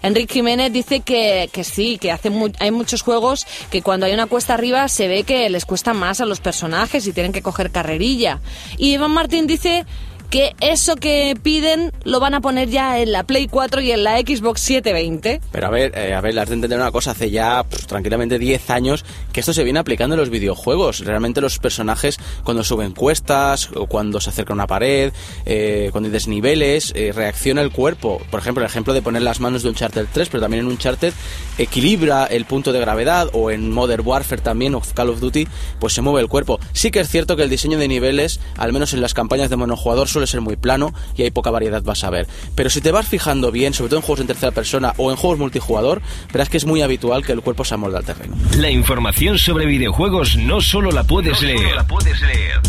Enrique 0.02 0.34
Jiménez 0.34 0.72
dice 0.72 1.00
que, 1.00 1.50
que 1.52 1.64
sí, 1.64 1.98
que 1.98 2.12
hace 2.12 2.30
mu- 2.30 2.52
hay 2.60 2.70
muchos 2.70 3.02
juegos 3.02 3.44
que 3.72 3.82
cuando 3.82 4.06
hay 4.06 4.14
una 4.14 4.26
cuesta 4.26 4.54
arriba 4.54 4.86
se 4.86 5.08
ve 5.08 5.24
que 5.24 5.50
les 5.50 5.64
cuesta 5.66 5.94
más 5.94 6.20
a 6.20 6.26
los 6.26 6.38
personajes 6.38 7.04
y 7.08 7.12
tienen 7.12 7.32
que 7.32 7.42
coger 7.42 7.72
carrerilla. 7.72 8.40
Y 8.78 8.92
Iván 8.94 9.10
Martín 9.10 9.48
dice 9.48 9.84
que 10.30 10.54
eso 10.60 10.96
que 10.96 11.36
piden 11.42 11.92
lo 12.04 12.20
van 12.20 12.34
a 12.34 12.40
poner 12.40 12.68
ya 12.68 12.98
en 12.98 13.12
la 13.12 13.24
Play 13.24 13.46
4 13.48 13.80
y 13.80 13.92
en 13.92 14.04
la 14.04 14.18
Xbox 14.18 14.60
720. 14.60 15.40
Pero 15.50 15.66
a 15.66 15.70
ver, 15.70 15.96
eh, 15.96 16.14
a 16.14 16.20
ver, 16.20 16.38
has 16.38 16.48
de 16.48 16.54
entender 16.54 16.78
una 16.78 16.90
cosa, 16.90 17.12
hace 17.12 17.30
ya 17.30 17.64
tranquilamente 17.86 18.38
10 18.38 18.70
años 18.70 19.04
que 19.32 19.40
esto 19.40 19.52
se 19.52 19.64
viene 19.64 19.78
aplicando 19.78 20.14
en 20.14 20.20
los 20.20 20.30
videojuegos. 20.30 21.00
Realmente 21.00 21.40
los 21.40 21.58
personajes 21.58 22.18
cuando 22.42 22.64
suben 22.64 22.92
cuestas, 22.92 23.70
o 23.74 23.86
cuando 23.86 24.20
se 24.20 24.30
acerca 24.30 24.52
una 24.52 24.66
pared, 24.66 25.12
eh, 25.46 25.88
cuando 25.92 26.08
hay 26.08 26.12
desniveles, 26.12 26.92
eh, 26.96 27.12
reacciona 27.14 27.62
el 27.62 27.70
cuerpo. 27.70 28.20
Por 28.30 28.40
ejemplo, 28.40 28.62
el 28.62 28.68
ejemplo 28.68 28.94
de 28.94 29.02
poner 29.02 29.22
las 29.22 29.40
manos 29.40 29.62
de 29.62 29.68
Uncharted 29.68 30.06
3, 30.12 30.28
pero 30.28 30.40
también 30.40 30.64
en 30.64 30.70
Uncharted 30.70 31.12
equilibra 31.58 32.26
el 32.26 32.44
punto 32.44 32.72
de 32.72 32.80
gravedad, 32.80 33.28
o 33.32 33.50
en 33.50 33.70
Modern 33.70 34.06
Warfare 34.06 34.42
también, 34.42 34.74
o 34.74 34.82
Call 34.94 35.10
of 35.10 35.20
Duty, 35.20 35.48
pues 35.78 35.92
se 35.92 36.02
mueve 36.02 36.20
el 36.20 36.28
cuerpo. 36.28 36.60
Sí 36.72 36.90
que 36.90 37.00
es 37.00 37.08
cierto 37.08 37.36
que 37.36 37.42
el 37.42 37.50
diseño 37.50 37.78
de 37.78 37.88
niveles, 37.88 38.40
al 38.56 38.72
menos 38.72 38.92
en 38.92 39.00
las 39.00 39.14
campañas 39.14 39.50
de 39.50 39.56
monojugador, 39.56 40.08
suele 40.14 40.26
ser 40.26 40.40
muy 40.40 40.56
plano 40.56 40.94
y 41.16 41.22
hay 41.22 41.30
poca 41.30 41.50
variedad 41.50 41.82
vas 41.82 42.04
a 42.04 42.10
ver. 42.10 42.26
Pero 42.54 42.70
si 42.70 42.80
te 42.80 42.90
vas 42.90 43.06
fijando 43.06 43.52
bien, 43.52 43.74
sobre 43.74 43.90
todo 43.90 44.00
en 44.00 44.06
juegos 44.06 44.20
en 44.20 44.26
tercera 44.26 44.52
persona 44.52 44.94
o 44.96 45.10
en 45.10 45.16
juegos 45.16 45.38
multijugador, 45.38 46.00
verás 46.32 46.48
que 46.48 46.56
es 46.56 46.64
muy 46.64 46.82
habitual 46.82 47.24
que 47.24 47.32
el 47.32 47.42
cuerpo 47.42 47.64
se 47.64 47.74
amolde 47.74 47.98
al 47.98 48.04
terreno. 48.04 48.36
La 48.56 48.70
información 48.70 49.38
sobre 49.38 49.66
videojuegos 49.66 50.36
no 50.36 50.60
solo 50.60 50.90
la 50.90 51.04
puedes 51.04 51.40
leer. 51.42 51.76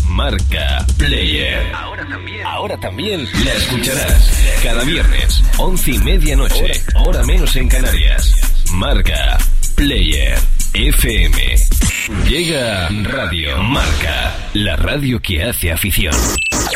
Marca 0.08 0.84
Player. 0.98 1.72
Ahora 1.74 2.06
también. 2.08 2.46
Ahora 2.46 2.76
también 2.78 3.28
la 3.44 3.52
escucharás. 3.52 4.30
Cada 4.62 4.84
viernes, 4.84 5.42
once 5.58 5.92
y 5.92 5.98
media 5.98 6.36
noche, 6.36 6.72
hora 7.04 7.22
menos 7.24 7.54
en 7.56 7.68
Canarias. 7.68 8.34
Marca 8.72 9.38
Player 9.74 10.38
FM. 10.76 11.56
Llega 12.28 12.90
Radio 13.04 13.62
Marca, 13.62 14.36
la 14.52 14.76
radio 14.76 15.18
que 15.22 15.42
hace 15.42 15.72
afición. 15.72 16.14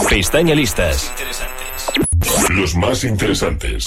Pestaña 0.09 0.55
listas. 0.55 1.13
Los 2.49 2.75
más 2.77 3.05
interesantes. 3.05 3.85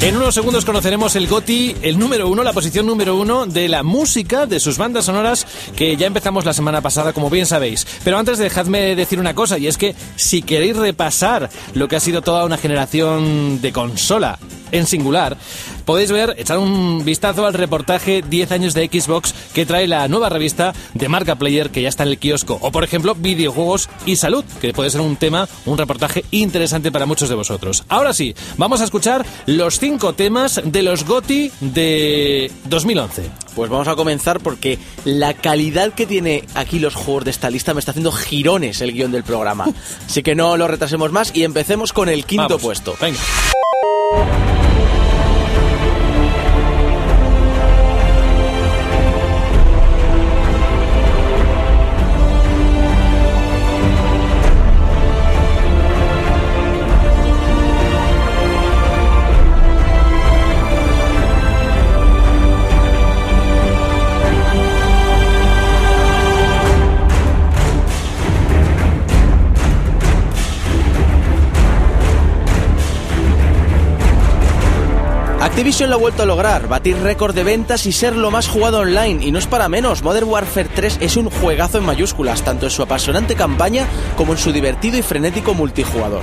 En 0.00 0.16
unos 0.16 0.34
segundos 0.34 0.64
conoceremos 0.64 1.14
el 1.14 1.28
GOTI, 1.28 1.76
el 1.82 1.96
número 1.96 2.28
uno, 2.28 2.42
la 2.42 2.52
posición 2.52 2.86
número 2.86 3.14
uno 3.14 3.46
de 3.46 3.68
la 3.68 3.84
música 3.84 4.46
de 4.46 4.58
sus 4.58 4.78
bandas 4.78 5.04
sonoras 5.04 5.46
que 5.76 5.96
ya 5.96 6.08
empezamos 6.08 6.44
la 6.44 6.52
semana 6.52 6.80
pasada, 6.80 7.12
como 7.12 7.30
bien 7.30 7.46
sabéis. 7.46 7.86
Pero 8.02 8.18
antes 8.18 8.38
dejadme 8.38 8.96
decir 8.96 9.20
una 9.20 9.36
cosa, 9.36 9.58
y 9.58 9.68
es 9.68 9.78
que 9.78 9.94
si 10.16 10.42
queréis 10.42 10.76
repasar 10.76 11.50
lo 11.74 11.86
que 11.86 11.94
ha 11.94 12.00
sido 12.00 12.20
toda 12.20 12.44
una 12.44 12.58
generación 12.58 13.62
de 13.62 13.70
consola 13.70 14.40
en 14.72 14.86
singular, 14.86 15.36
podéis 15.84 16.10
ver, 16.10 16.34
echar 16.38 16.58
un 16.58 17.04
vistazo 17.04 17.46
al 17.46 17.54
reportaje 17.54 18.22
10 18.28 18.52
años 18.52 18.74
de 18.74 18.86
Xbox 18.86 19.34
que 19.54 19.66
trae 19.66 19.86
la 19.86 20.08
nueva 20.08 20.28
revista 20.28 20.72
de 20.94 21.08
Marca 21.08 21.36
Player 21.36 21.70
que 21.70 21.82
ya 21.82 21.88
está 21.88 22.02
en 22.02 22.10
el 22.10 22.18
kiosco. 22.18 22.58
O 22.60 22.72
por 22.72 22.84
ejemplo, 22.84 23.14
videojuegos 23.14 23.88
y 24.06 24.16
salud, 24.16 24.44
que 24.60 24.72
puede 24.72 24.90
ser 24.90 25.00
un 25.00 25.16
tema, 25.16 25.48
un 25.66 25.78
reportaje 25.78 26.24
interesante 26.30 26.90
para 26.90 27.06
muchos 27.06 27.28
de 27.28 27.34
vosotros. 27.34 27.84
Ahora 27.88 28.12
sí, 28.12 28.34
vamos 28.56 28.80
a 28.80 28.84
escuchar 28.84 29.24
los 29.46 29.78
cinco 29.78 30.14
temas 30.14 30.60
de 30.64 30.82
los 30.82 31.04
GOTI 31.04 31.52
de 31.60 32.50
2011. 32.64 33.30
Pues 33.54 33.70
vamos 33.70 33.88
a 33.88 33.96
comenzar 33.96 34.40
porque 34.40 34.78
la 35.04 35.34
calidad 35.34 35.92
que 35.92 36.06
tiene 36.06 36.44
aquí 36.54 36.78
los 36.78 36.94
juegos 36.94 37.24
de 37.24 37.30
esta 37.30 37.50
lista 37.50 37.74
me 37.74 37.80
está 37.80 37.92
haciendo 37.92 38.12
girones 38.12 38.80
el 38.80 38.92
guion 38.92 39.12
del 39.12 39.24
programa. 39.24 39.66
Así 40.06 40.22
que 40.22 40.34
no 40.34 40.56
lo 40.56 40.68
retrasemos 40.68 41.12
más 41.12 41.32
y 41.34 41.44
empecemos 41.44 41.92
con 41.92 42.08
el 42.08 42.24
quinto 42.24 42.48
Vamos, 42.48 42.62
puesto. 42.62 42.96
Venga. 43.00 43.18
Activision 75.42 75.90
lo 75.90 75.96
ha 75.96 75.98
vuelto 75.98 76.22
a 76.22 76.26
lograr, 76.26 76.68
batir 76.68 76.96
récord 76.98 77.34
de 77.34 77.42
ventas 77.42 77.84
y 77.86 77.90
ser 77.90 78.14
lo 78.14 78.30
más 78.30 78.46
jugado 78.46 78.78
online, 78.78 79.26
y 79.26 79.32
no 79.32 79.40
es 79.40 79.48
para 79.48 79.68
menos, 79.68 80.04
Modern 80.04 80.28
Warfare 80.28 80.68
3 80.72 80.98
es 81.00 81.16
un 81.16 81.30
juegazo 81.30 81.78
en 81.78 81.84
mayúsculas, 81.84 82.42
tanto 82.42 82.66
en 82.66 82.70
su 82.70 82.80
apasionante 82.80 83.34
campaña 83.34 83.88
como 84.16 84.34
en 84.34 84.38
su 84.38 84.52
divertido 84.52 84.98
y 84.98 85.02
frenético 85.02 85.52
multijugador. 85.52 86.22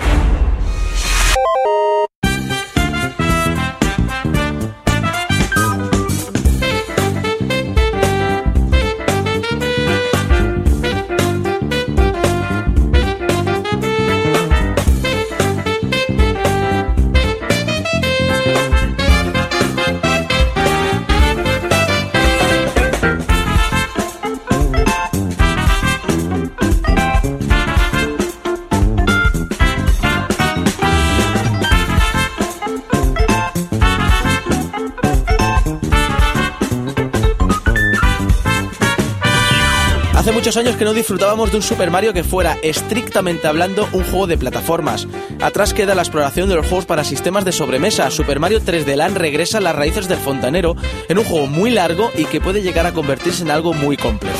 Años 40.60 40.76
que 40.76 40.86
no 40.86 40.93
disfrutábamos 40.93 41.52
de 41.52 41.58
un 41.58 41.63
Super 41.63 41.89
Mario 41.89 42.13
que 42.13 42.24
fuera, 42.24 42.58
estrictamente 42.62 43.48
hablando, 43.48 43.88
un 43.93 44.04
juego 44.04 44.28
de 44.28 44.38
plataformas. 44.38 45.08
Atrás 45.41 45.74
queda 45.74 45.95
la 45.95 46.02
exploración 46.02 46.50
de 46.50 46.56
los 46.56 46.67
juegos 46.67 46.86
para 46.86 47.04
sistemas 47.04 47.45
de 47.45 47.52
sobremesa. 47.52 48.12
Super 48.12 48.39
Mario 48.39 48.62
3D 48.62 48.95
Land 48.95 49.17
regresa 49.17 49.60
a 49.60 49.62
las 49.62 49.76
raíces 49.76 50.10
del 50.10 50.17
fontanero 50.19 50.76
en 51.08 51.17
un 51.17 51.24
juego 51.24 51.48
muy 51.48 51.72
largo 51.72 52.12
y 52.15 52.26
que 52.26 52.41
puede 52.41 52.62
llegar 52.62 52.86
a 52.86 52.93
convertirse 52.93 53.43
en 53.43 53.52
algo 53.52 53.74
muy 53.74 53.95
complejo. 53.95 54.38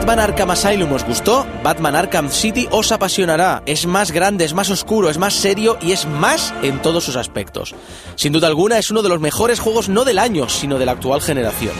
Batman 0.00 0.30
Arkham 0.30 0.50
Asylum 0.50 0.92
os 0.92 1.04
gustó, 1.04 1.46
Batman 1.62 1.94
Arkham 1.94 2.30
City 2.30 2.66
os 2.70 2.90
apasionará. 2.90 3.62
Es 3.66 3.86
más 3.86 4.12
grande, 4.12 4.46
es 4.46 4.54
más 4.54 4.70
oscuro, 4.70 5.10
es 5.10 5.18
más 5.18 5.34
serio 5.34 5.76
y 5.82 5.92
es 5.92 6.06
más 6.06 6.54
en 6.62 6.80
todos 6.80 7.04
sus 7.04 7.16
aspectos. 7.16 7.74
Sin 8.16 8.32
duda 8.32 8.46
alguna 8.46 8.78
es 8.78 8.90
uno 8.90 9.02
de 9.02 9.10
los 9.10 9.20
mejores 9.20 9.60
juegos 9.60 9.90
no 9.90 10.06
del 10.06 10.18
año, 10.18 10.48
sino 10.48 10.78
de 10.78 10.86
la 10.86 10.92
actual 10.92 11.20
generación. 11.20 11.74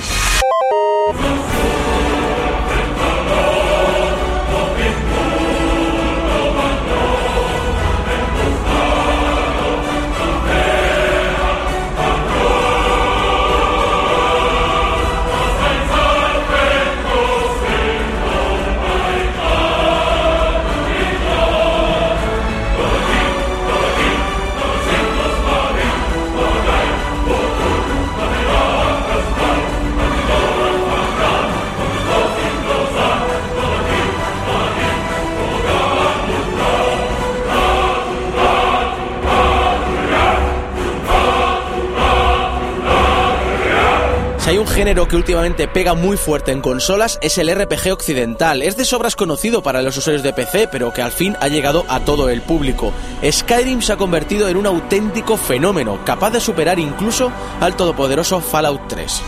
Si 44.41 44.49
hay 44.49 44.57
un 44.57 44.67
género 44.67 45.07
que 45.07 45.17
últimamente 45.17 45.69
pega 45.69 45.93
muy 45.93 46.17
fuerte 46.17 46.51
en 46.51 46.63
consolas 46.63 47.19
es 47.21 47.37
el 47.37 47.55
RPG 47.55 47.93
occidental. 47.93 48.63
Es 48.63 48.75
de 48.75 48.87
sobras 48.87 49.15
conocido 49.15 49.63
para 49.63 49.83
los 49.83 49.99
usuarios 49.99 50.23
de 50.23 50.33
PC, 50.33 50.67
pero 50.73 50.95
que 50.95 51.03
al 51.03 51.13
fin 51.13 51.37
ha 51.41 51.49
llegado 51.49 51.85
a 51.89 52.01
todo 52.01 52.31
el 52.31 52.41
público. 52.41 52.95
Skyrim 53.23 53.83
se 53.83 53.93
ha 53.93 53.97
convertido 53.99 54.49
en 54.49 54.57
un 54.57 54.67
auténtico 54.67 55.37
fenómeno, 55.37 56.01
capaz 56.07 56.31
de 56.31 56.41
superar 56.41 56.79
incluso 56.79 57.31
al 57.61 57.77
todopoderoso 57.77 58.41
Fallout 58.41 58.89
3. 58.89 59.23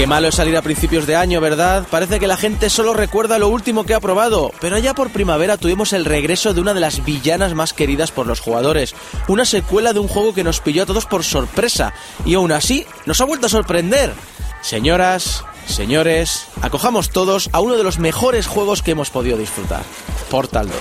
Qué 0.00 0.06
malo 0.06 0.28
es 0.28 0.36
salir 0.36 0.56
a 0.56 0.62
principios 0.62 1.06
de 1.06 1.14
año, 1.14 1.42
¿verdad? 1.42 1.86
Parece 1.90 2.18
que 2.18 2.26
la 2.26 2.38
gente 2.38 2.70
solo 2.70 2.94
recuerda 2.94 3.38
lo 3.38 3.48
último 3.48 3.84
que 3.84 3.92
ha 3.92 4.00
probado, 4.00 4.50
pero 4.58 4.78
ya 4.78 4.94
por 4.94 5.10
primavera 5.10 5.58
tuvimos 5.58 5.92
el 5.92 6.06
regreso 6.06 6.54
de 6.54 6.62
una 6.62 6.72
de 6.72 6.80
las 6.80 7.04
villanas 7.04 7.52
más 7.52 7.74
queridas 7.74 8.10
por 8.10 8.26
los 8.26 8.40
jugadores, 8.40 8.94
una 9.28 9.44
secuela 9.44 9.92
de 9.92 9.98
un 9.98 10.08
juego 10.08 10.32
que 10.32 10.42
nos 10.42 10.62
pilló 10.62 10.84
a 10.84 10.86
todos 10.86 11.04
por 11.04 11.22
sorpresa, 11.22 11.92
y 12.24 12.32
aún 12.32 12.50
así 12.50 12.86
nos 13.04 13.20
ha 13.20 13.26
vuelto 13.26 13.44
a 13.44 13.50
sorprender. 13.50 14.14
Señoras, 14.62 15.44
señores, 15.66 16.46
acojamos 16.62 17.10
todos 17.10 17.50
a 17.52 17.60
uno 17.60 17.76
de 17.76 17.84
los 17.84 17.98
mejores 17.98 18.46
juegos 18.46 18.80
que 18.80 18.92
hemos 18.92 19.10
podido 19.10 19.36
disfrutar, 19.36 19.82
Portal 20.30 20.66
2. 20.66 20.76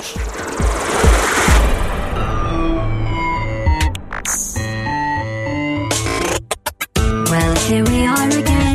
Well, 7.30 7.56
here 7.68 7.84
we 7.84 8.08
are 8.08 8.40
again. 8.40 8.69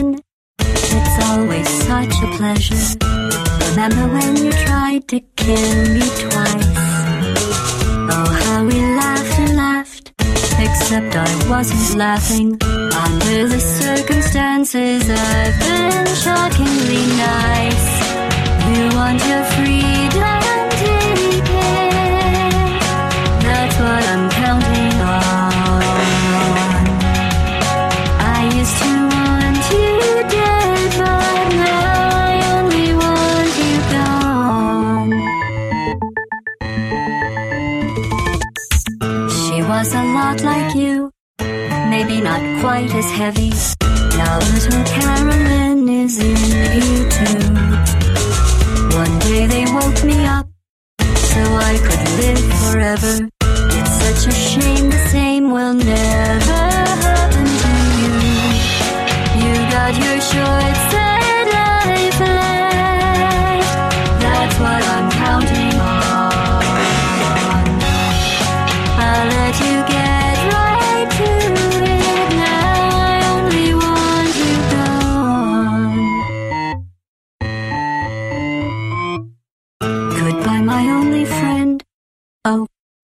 Always 1.45 1.69
such 1.69 2.15
a 2.23 2.27
pleasure. 2.39 2.97
Remember 3.69 4.09
when 4.15 4.35
you 4.35 4.51
tried 4.65 5.07
to 5.09 5.21
kill 5.37 5.77
me 5.93 6.01
twice? 6.23 6.69
Oh, 8.15 8.29
how 8.45 8.65
we 8.65 8.81
laughed 8.81 9.39
and 9.41 9.55
laughed. 9.55 10.13
Except 10.59 11.15
I 11.15 11.29
wasn't 11.51 11.99
laughing. 11.99 12.59
Under 12.63 13.47
the 13.47 13.61
circumstances, 13.61 15.11
I've 15.11 15.59
been 15.61 16.07
shockingly 16.17 17.05
nice. 17.29 17.89
You 18.73 18.97
want 18.97 19.21
your 19.29 19.45
freedom, 19.53 20.64
lot 40.35 40.45
like 40.45 40.75
you, 40.75 41.11
maybe 41.39 42.21
not 42.21 42.41
quite 42.61 42.93
as 42.95 43.11
heavy. 43.11 43.51
Now 44.17 44.39
little 44.39 44.85
Carolyn 44.85 45.89
is 45.89 46.19
in 46.19 46.37
you 46.75 47.09
too. 47.11 47.55
One 48.97 49.19
day 49.21 49.47
they 49.47 49.65
woke 49.73 50.05
me 50.05 50.25
up 50.25 50.47
so 50.99 51.41
I 51.41 51.79
could 51.87 52.05
live 52.21 52.45
forever. 52.63 53.29
It's 53.77 53.93
such 54.03 54.33
a 54.33 54.37
shame 54.37 54.91
the 54.91 55.09
same 55.11 55.51
will 55.51 55.75
never 55.75 56.63
happen 57.05 57.47
to 57.63 57.73
you. 58.01 58.15
You 59.43 59.55
got 59.71 59.93
your 60.05 60.21
short 60.21 60.94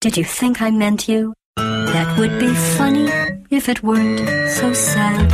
Did 0.01 0.17
you 0.17 0.25
think 0.25 0.63
I 0.63 0.71
meant 0.71 1.09
you? 1.09 1.35
That 1.57 2.19
would 2.19 2.39
be 2.39 2.55
funny 2.79 3.11
if 3.51 3.69
it 3.69 3.83
weren't 3.83 4.27
so 4.49 4.73
sad. 4.73 5.31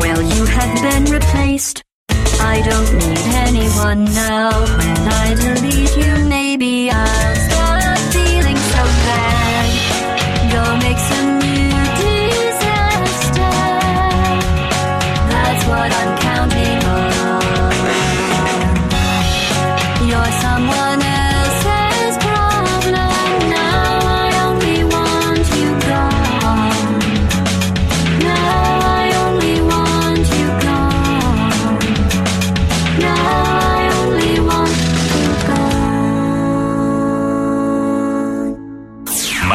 Well, 0.00 0.22
you 0.22 0.44
have 0.44 0.80
been 0.80 1.12
replaced. 1.12 1.82
I 2.10 2.62
don't 2.62 2.92
need 2.94 3.18
anyone 3.48 4.04
now. 4.04 4.50
When 4.78 4.98
I 5.08 5.34
delete 5.34 5.96
you, 5.96 6.28
maybe 6.28 6.92
I'll 6.92 7.43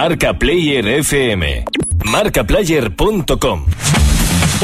Marca 0.10 0.34
Player 0.34 0.88
FM. 0.88 1.66
Marcaplayer.com. 2.06 3.66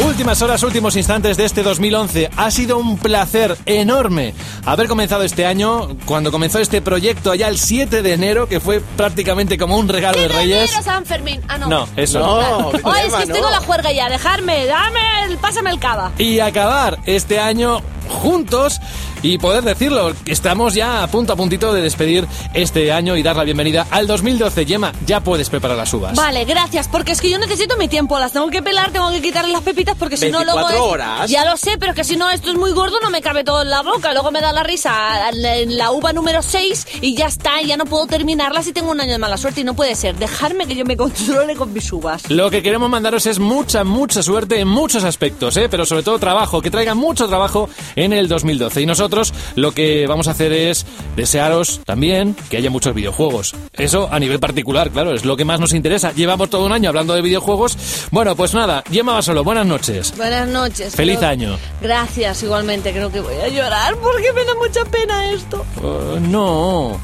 Últimas 0.04 0.42
horas, 0.42 0.64
últimos 0.64 0.96
instantes 0.96 1.38
de 1.38 1.46
este 1.46 1.62
2011. 1.62 2.32
Ha 2.36 2.50
sido 2.50 2.80
un 2.80 2.98
placer 2.98 3.56
enorme 3.68 4.34
haber 4.66 4.88
comenzado 4.88 5.22
este 5.22 5.46
año, 5.46 5.98
cuando 6.06 6.32
comenzó 6.32 6.58
este 6.58 6.82
proyecto 6.82 7.30
allá 7.30 7.48
el 7.48 7.60
7 7.60 8.02
de 8.02 8.14
enero, 8.14 8.48
que 8.50 8.60
fue 8.60 8.82
prácticamente 8.98 9.60
como 9.60 9.78
un 9.78 9.88
regalo 9.88 10.20
de 10.20 10.30
Reyes. 10.30 10.72
San 10.84 11.06
Fermín. 11.06 11.40
Ah, 11.48 11.60
no. 11.60 11.68
No, 11.68 11.88
eso 11.96 12.20
No, 12.20 12.70
Oye, 12.70 13.06
es 13.06 13.14
que 13.14 13.24
estoy 13.24 13.42
con 13.42 13.52
la 13.52 13.60
juerga 13.60 13.92
ya. 13.92 14.10
Dejarme, 14.10 14.66
dame, 14.66 15.00
el, 15.28 15.38
pásame 15.38 15.70
el 15.70 15.78
cava. 15.78 16.12
y 16.18 16.40
acabar 16.40 16.98
este 17.06 17.40
año 17.40 17.84
juntos 18.10 18.80
y 19.22 19.38
poder 19.38 19.64
decirlo. 19.64 20.14
Estamos 20.26 20.74
ya 20.74 21.04
a 21.04 21.08
punto 21.08 21.34
a 21.34 21.36
puntito 21.36 21.74
de 21.74 21.82
despedir 21.82 22.28
este 22.54 22.92
año 22.92 23.16
y 23.18 23.24
dar 23.24 23.36
la 23.36 23.44
bienvenida 23.44 23.88
al 23.92 24.08
2012. 24.08 24.66
Yema, 24.66 24.92
ya 25.06 25.20
puedes 25.22 25.50
preparar 25.50 25.78
las 25.78 25.94
uvas. 25.94 26.16
Vale, 26.16 26.46
gracias, 26.46 26.88
porque 26.88 27.12
es 27.14 27.22
que 27.22 27.30
yo 27.30 27.38
necesito 27.40 27.78
mi 27.78 27.88
tiempo. 27.88 28.20
Las 28.20 28.32
tengo 28.34 28.50
que 28.50 28.62
pelar, 28.62 28.92
tengo 28.92 29.10
que 29.12 29.22
quitarle 29.22 29.52
las 29.52 29.62
pepitas, 29.62 29.96
porque 29.98 30.18
si 30.18 30.30
no 30.30 30.44
luego. 30.44 30.60
24 30.68 30.76
es- 30.78 30.92
horas. 30.94 31.30
Ya 31.30 31.46
lo 31.46 31.58
sé, 31.58 31.78
pero 31.80 31.92
es 31.92 31.96
que 31.96 32.04
si 32.04 32.18
no 32.18 32.30
esto 32.30 32.50
es 32.52 32.58
muy 32.58 32.72
gordo, 32.72 32.98
no 33.02 33.10
me 33.10 33.22
cabe 33.22 33.44
todo 33.44 33.62
en 33.62 33.70
la 33.70 33.82
boca. 33.82 34.14
Luego 34.14 34.32
me 34.32 34.42
da 34.42 34.52
la 34.54 34.64
risa 34.64 35.30
en 35.32 35.78
la 35.78 35.92
uva 35.92 36.14
número 36.14 36.42
6 36.42 36.86
y 37.02 37.16
ya 37.16 37.26
está, 37.28 37.62
y 37.62 37.68
ya 37.68 37.78
no 37.78 37.86
puedo 37.86 38.06
terminarla 38.08 38.62
si 38.64 38.74
tengo 38.74 38.92
un 38.92 39.02
año 39.02 39.12
de 39.14 39.18
mala 39.18 39.38
suerte. 39.38 39.62
Y 39.62 39.64
no 39.64 39.74
puede 39.76 39.96
ser. 39.96 40.16
Dejarme 40.16 40.68
que 40.68 40.76
yo 40.76 40.86
me 40.86 40.96
controle 40.98 41.56
con 41.56 41.74
mis 41.74 41.92
uvas. 41.92 42.30
Lo 42.30 42.50
que 42.50 42.62
queremos 42.62 42.90
mandaros 42.90 43.26
es 43.26 43.40
mucha, 43.40 43.84
mucha 43.84 44.22
suerte 44.24 44.60
en 44.60 44.68
muchos 44.68 45.04
aspectos, 45.04 45.58
¿eh? 45.58 45.68
pero 45.70 45.86
sobre 45.86 46.04
todo 46.04 46.20
trabajo, 46.20 46.62
que 46.62 46.70
traiga 46.72 46.94
mucho 46.96 47.28
trabajo 47.28 47.70
en 47.96 48.14
el 48.14 48.28
2012. 48.28 48.82
Y 48.82 48.86
nosotros 48.86 49.34
lo 49.56 49.72
que 49.74 50.06
vamos 50.08 50.28
a 50.28 50.32
hacer 50.32 50.52
es 50.54 50.86
desearos 51.16 51.82
también 51.86 52.36
que 52.50 52.58
haya 52.58 52.70
muchos 52.70 52.94
videojuegos. 52.94 53.56
Eso 53.74 54.10
a 54.12 54.20
nivel 54.20 54.40
particular, 54.40 54.90
claro, 54.92 55.14
es 55.14 55.26
lo 55.26 55.38
que 55.38 55.46
más 55.46 55.60
nos 55.60 55.74
interesa. 55.74 56.12
Llevamos 56.14 56.50
todo 56.50 56.66
un 56.66 56.72
año 56.72 56.90
hablando 56.90 57.14
de 57.14 57.22
videojuegos. 57.22 57.78
Bueno, 58.12 58.36
pues 58.36 58.54
nada, 58.54 58.84
Gemma 58.92 59.14
Basolo, 59.14 59.44
buenas 59.44 59.66
noches. 59.66 60.14
Buenas 60.18 60.48
noches. 60.48 60.96
Feliz 60.96 61.18
creo- 61.18 61.30
año. 61.30 61.58
Gracias, 61.82 62.44
igualmente. 62.44 62.92
Creo 62.92 63.12
que 63.12 63.20
voy 63.22 63.36
a 63.36 63.48
llorar 63.48 63.96
porque 63.98 64.32
me 64.34 64.44
da 64.46 64.56
mucha 64.56 64.84
pena 64.86 65.32
esto. 65.32 65.66
Uh, 65.82 66.20
no, 66.20 67.00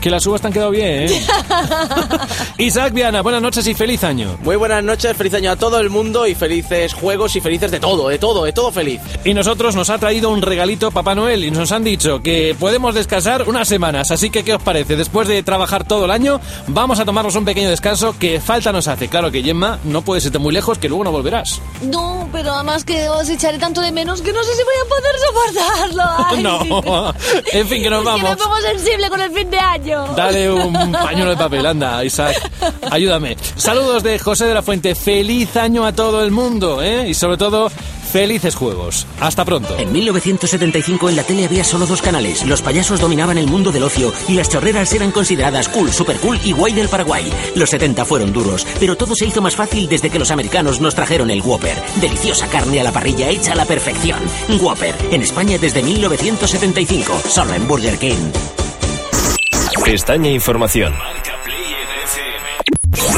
que 0.00 0.10
las 0.10 0.26
uvas 0.26 0.40
te 0.40 0.46
han 0.48 0.52
quedado 0.52 0.70
bien. 0.70 1.08
¿eh? 1.08 1.22
Isaac 2.58 2.92
Viana, 2.92 3.22
buenas 3.22 3.42
noches 3.42 3.66
y 3.66 3.74
feliz 3.74 4.04
año. 4.04 4.36
Muy 4.42 4.56
buenas 4.56 4.82
noches, 4.82 5.16
feliz 5.16 5.34
año 5.34 5.50
a 5.52 5.56
todo 5.56 5.78
el 5.80 5.90
mundo 5.90 6.26
y 6.26 6.34
felices 6.34 6.94
juegos 6.94 7.36
y 7.36 7.40
felices 7.40 7.70
de 7.70 7.80
todo, 7.80 8.08
de 8.08 8.18
todo, 8.18 8.44
de 8.44 8.52
todo 8.52 8.70
feliz. 8.72 9.00
Y 9.24 9.34
nosotros 9.34 9.74
nos 9.74 9.90
ha 9.90 9.98
traído 9.98 10.27
un 10.28 10.42
regalito 10.42 10.90
Papá 10.90 11.14
Noel 11.14 11.44
y 11.44 11.50
nos 11.50 11.72
han 11.72 11.84
dicho 11.84 12.20
que 12.22 12.56
podemos 12.58 12.94
descansar 12.94 13.48
unas 13.48 13.68
semanas. 13.68 14.10
Así 14.10 14.30
que, 14.30 14.44
¿qué 14.44 14.54
os 14.54 14.62
parece? 14.62 14.96
Después 14.96 15.28
de 15.28 15.42
trabajar 15.42 15.84
todo 15.84 16.04
el 16.04 16.10
año, 16.10 16.40
vamos 16.66 17.00
a 17.00 17.04
tomarnos 17.04 17.34
un 17.36 17.44
pequeño 17.44 17.70
descanso 17.70 18.16
que 18.18 18.40
falta 18.40 18.72
nos 18.72 18.88
hace. 18.88 19.08
Claro 19.08 19.30
que 19.30 19.42
Gemma, 19.42 19.78
no 19.84 20.02
puedes 20.02 20.24
irte 20.26 20.38
muy 20.38 20.52
lejos 20.52 20.78
que 20.78 20.88
luego 20.88 21.04
no 21.04 21.12
volverás. 21.12 21.60
No, 21.82 22.28
pero 22.32 22.52
además 22.52 22.84
que 22.84 23.08
os 23.08 23.28
echaré 23.28 23.58
tanto 23.58 23.80
de 23.80 23.92
menos 23.92 24.22
que 24.22 24.32
no 24.32 24.42
sé 24.42 24.50
si 24.54 24.62
voy 24.62 24.74
a 24.84 24.88
poder 24.88 25.14
soportarlo. 25.26 26.26
Ay. 26.28 26.42
No. 26.42 27.14
En 27.52 27.68
fin, 27.68 27.82
que 27.82 27.90
nos 27.90 27.98
Es 28.00 28.04
vamos. 28.04 28.22
Que 28.22 28.30
me 28.30 28.36
pongo 28.36 28.56
sensible 28.60 29.08
con 29.10 29.20
el 29.20 29.30
fin 29.32 29.50
de 29.50 29.58
año. 29.58 30.06
Dale 30.14 30.50
un 30.52 30.92
pañuelo 30.92 31.30
de 31.30 31.36
papel, 31.36 31.66
anda, 31.66 32.04
Isaac. 32.04 32.36
Ayúdame. 32.90 33.36
Saludos 33.56 34.02
de 34.02 34.18
José 34.18 34.46
de 34.46 34.54
la 34.54 34.62
Fuente. 34.62 34.94
Feliz 34.94 35.56
año 35.56 35.84
a 35.86 35.92
todo 35.92 36.22
el 36.22 36.30
mundo, 36.30 36.82
¿eh? 36.82 37.08
Y 37.08 37.14
sobre 37.14 37.36
todo, 37.36 37.70
felices 38.08 38.54
juegos. 38.54 39.06
Hasta 39.20 39.44
pronto. 39.44 39.76
En 39.78 39.92
1975 39.92 41.08
en 41.08 41.16
la 41.16 41.22
tele 41.22 41.44
había 41.44 41.64
solo 41.64 41.86
dos 41.86 42.02
canales. 42.02 42.44
Los 42.46 42.62
payasos 42.62 43.00
dominaban 43.00 43.38
el 43.38 43.46
mundo 43.46 43.72
del 43.72 43.84
ocio 43.84 44.12
y 44.28 44.34
las 44.34 44.48
chorreras 44.48 44.92
eran 44.92 45.12
consideradas 45.12 45.68
cool, 45.68 45.92
super 45.92 46.16
cool 46.16 46.40
y 46.44 46.52
guay 46.52 46.72
del 46.72 46.88
Paraguay. 46.88 47.30
Los 47.54 47.70
70 47.70 48.04
fueron 48.04 48.32
duros, 48.32 48.66
pero 48.80 48.96
todo 48.96 49.14
se 49.14 49.26
hizo 49.26 49.42
más 49.42 49.56
fácil 49.56 49.88
desde 49.88 50.10
que 50.10 50.18
los 50.18 50.30
americanos 50.30 50.80
nos 50.80 50.94
trajeron 50.94 51.30
el 51.30 51.42
Whopper. 51.42 51.76
Deliciosa 52.00 52.48
carne 52.48 52.80
a 52.80 52.84
la 52.84 52.92
parrilla 52.92 53.28
hecha 53.28 53.52
a 53.52 53.56
la 53.56 53.64
perfección. 53.64 54.20
Whopper, 54.60 54.94
en 55.10 55.22
España 55.22 55.58
desde 55.58 55.82
1975, 55.82 57.20
solo 57.28 57.54
en 57.54 57.68
Burger 57.68 57.98
King. 57.98 58.32
Pestaña 59.84 60.30
Información. 60.30 60.92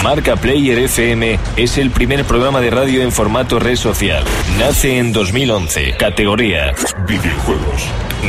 Marca 0.03 0.35
Player 0.37 0.79
FM 0.79 1.39
es 1.57 1.77
el 1.77 1.91
primer 1.91 2.25
programa 2.25 2.61
de 2.63 2.71
radio 2.71 3.03
en 3.03 3.13
formato 3.13 3.59
red 3.59 3.77
social. 3.77 4.25
Nace 4.59 4.97
en 4.99 5.13
2011. 5.13 5.97
Categoría. 5.99 6.75
Videojuegos. 7.07 7.85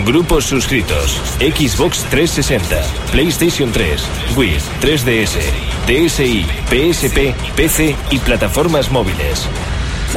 Grupos 0.05 0.45
suscritos. 0.45 1.21
Xbox 1.39 2.03
360, 2.09 2.81
PlayStation 3.11 3.71
3, 3.71 4.03
Wii, 4.35 4.57
3DS, 4.81 5.39
DSi, 5.87 6.45
PSP, 6.69 7.33
PC 7.55 7.95
y 8.09 8.19
plataformas 8.19 8.91
móviles. 8.91 9.47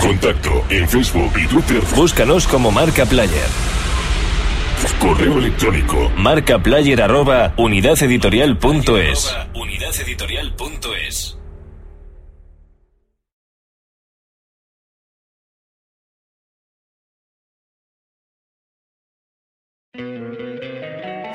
Contacto 0.01 0.65
en 0.71 0.89
Facebook 0.89 1.33
y 1.41 1.47
Twitter. 1.47 1.81
Búscanos 1.95 2.49
como 2.49 2.73
Marca 2.73 3.07
Player. 3.07 3.75
Correo 4.99 5.39
electrónico. 5.39 6.11
Marcaplayer 6.17 7.01
arroba 7.03 7.53
unidadeditorial.es. 7.57 9.37
Unidadeditorial.es. 9.55 11.39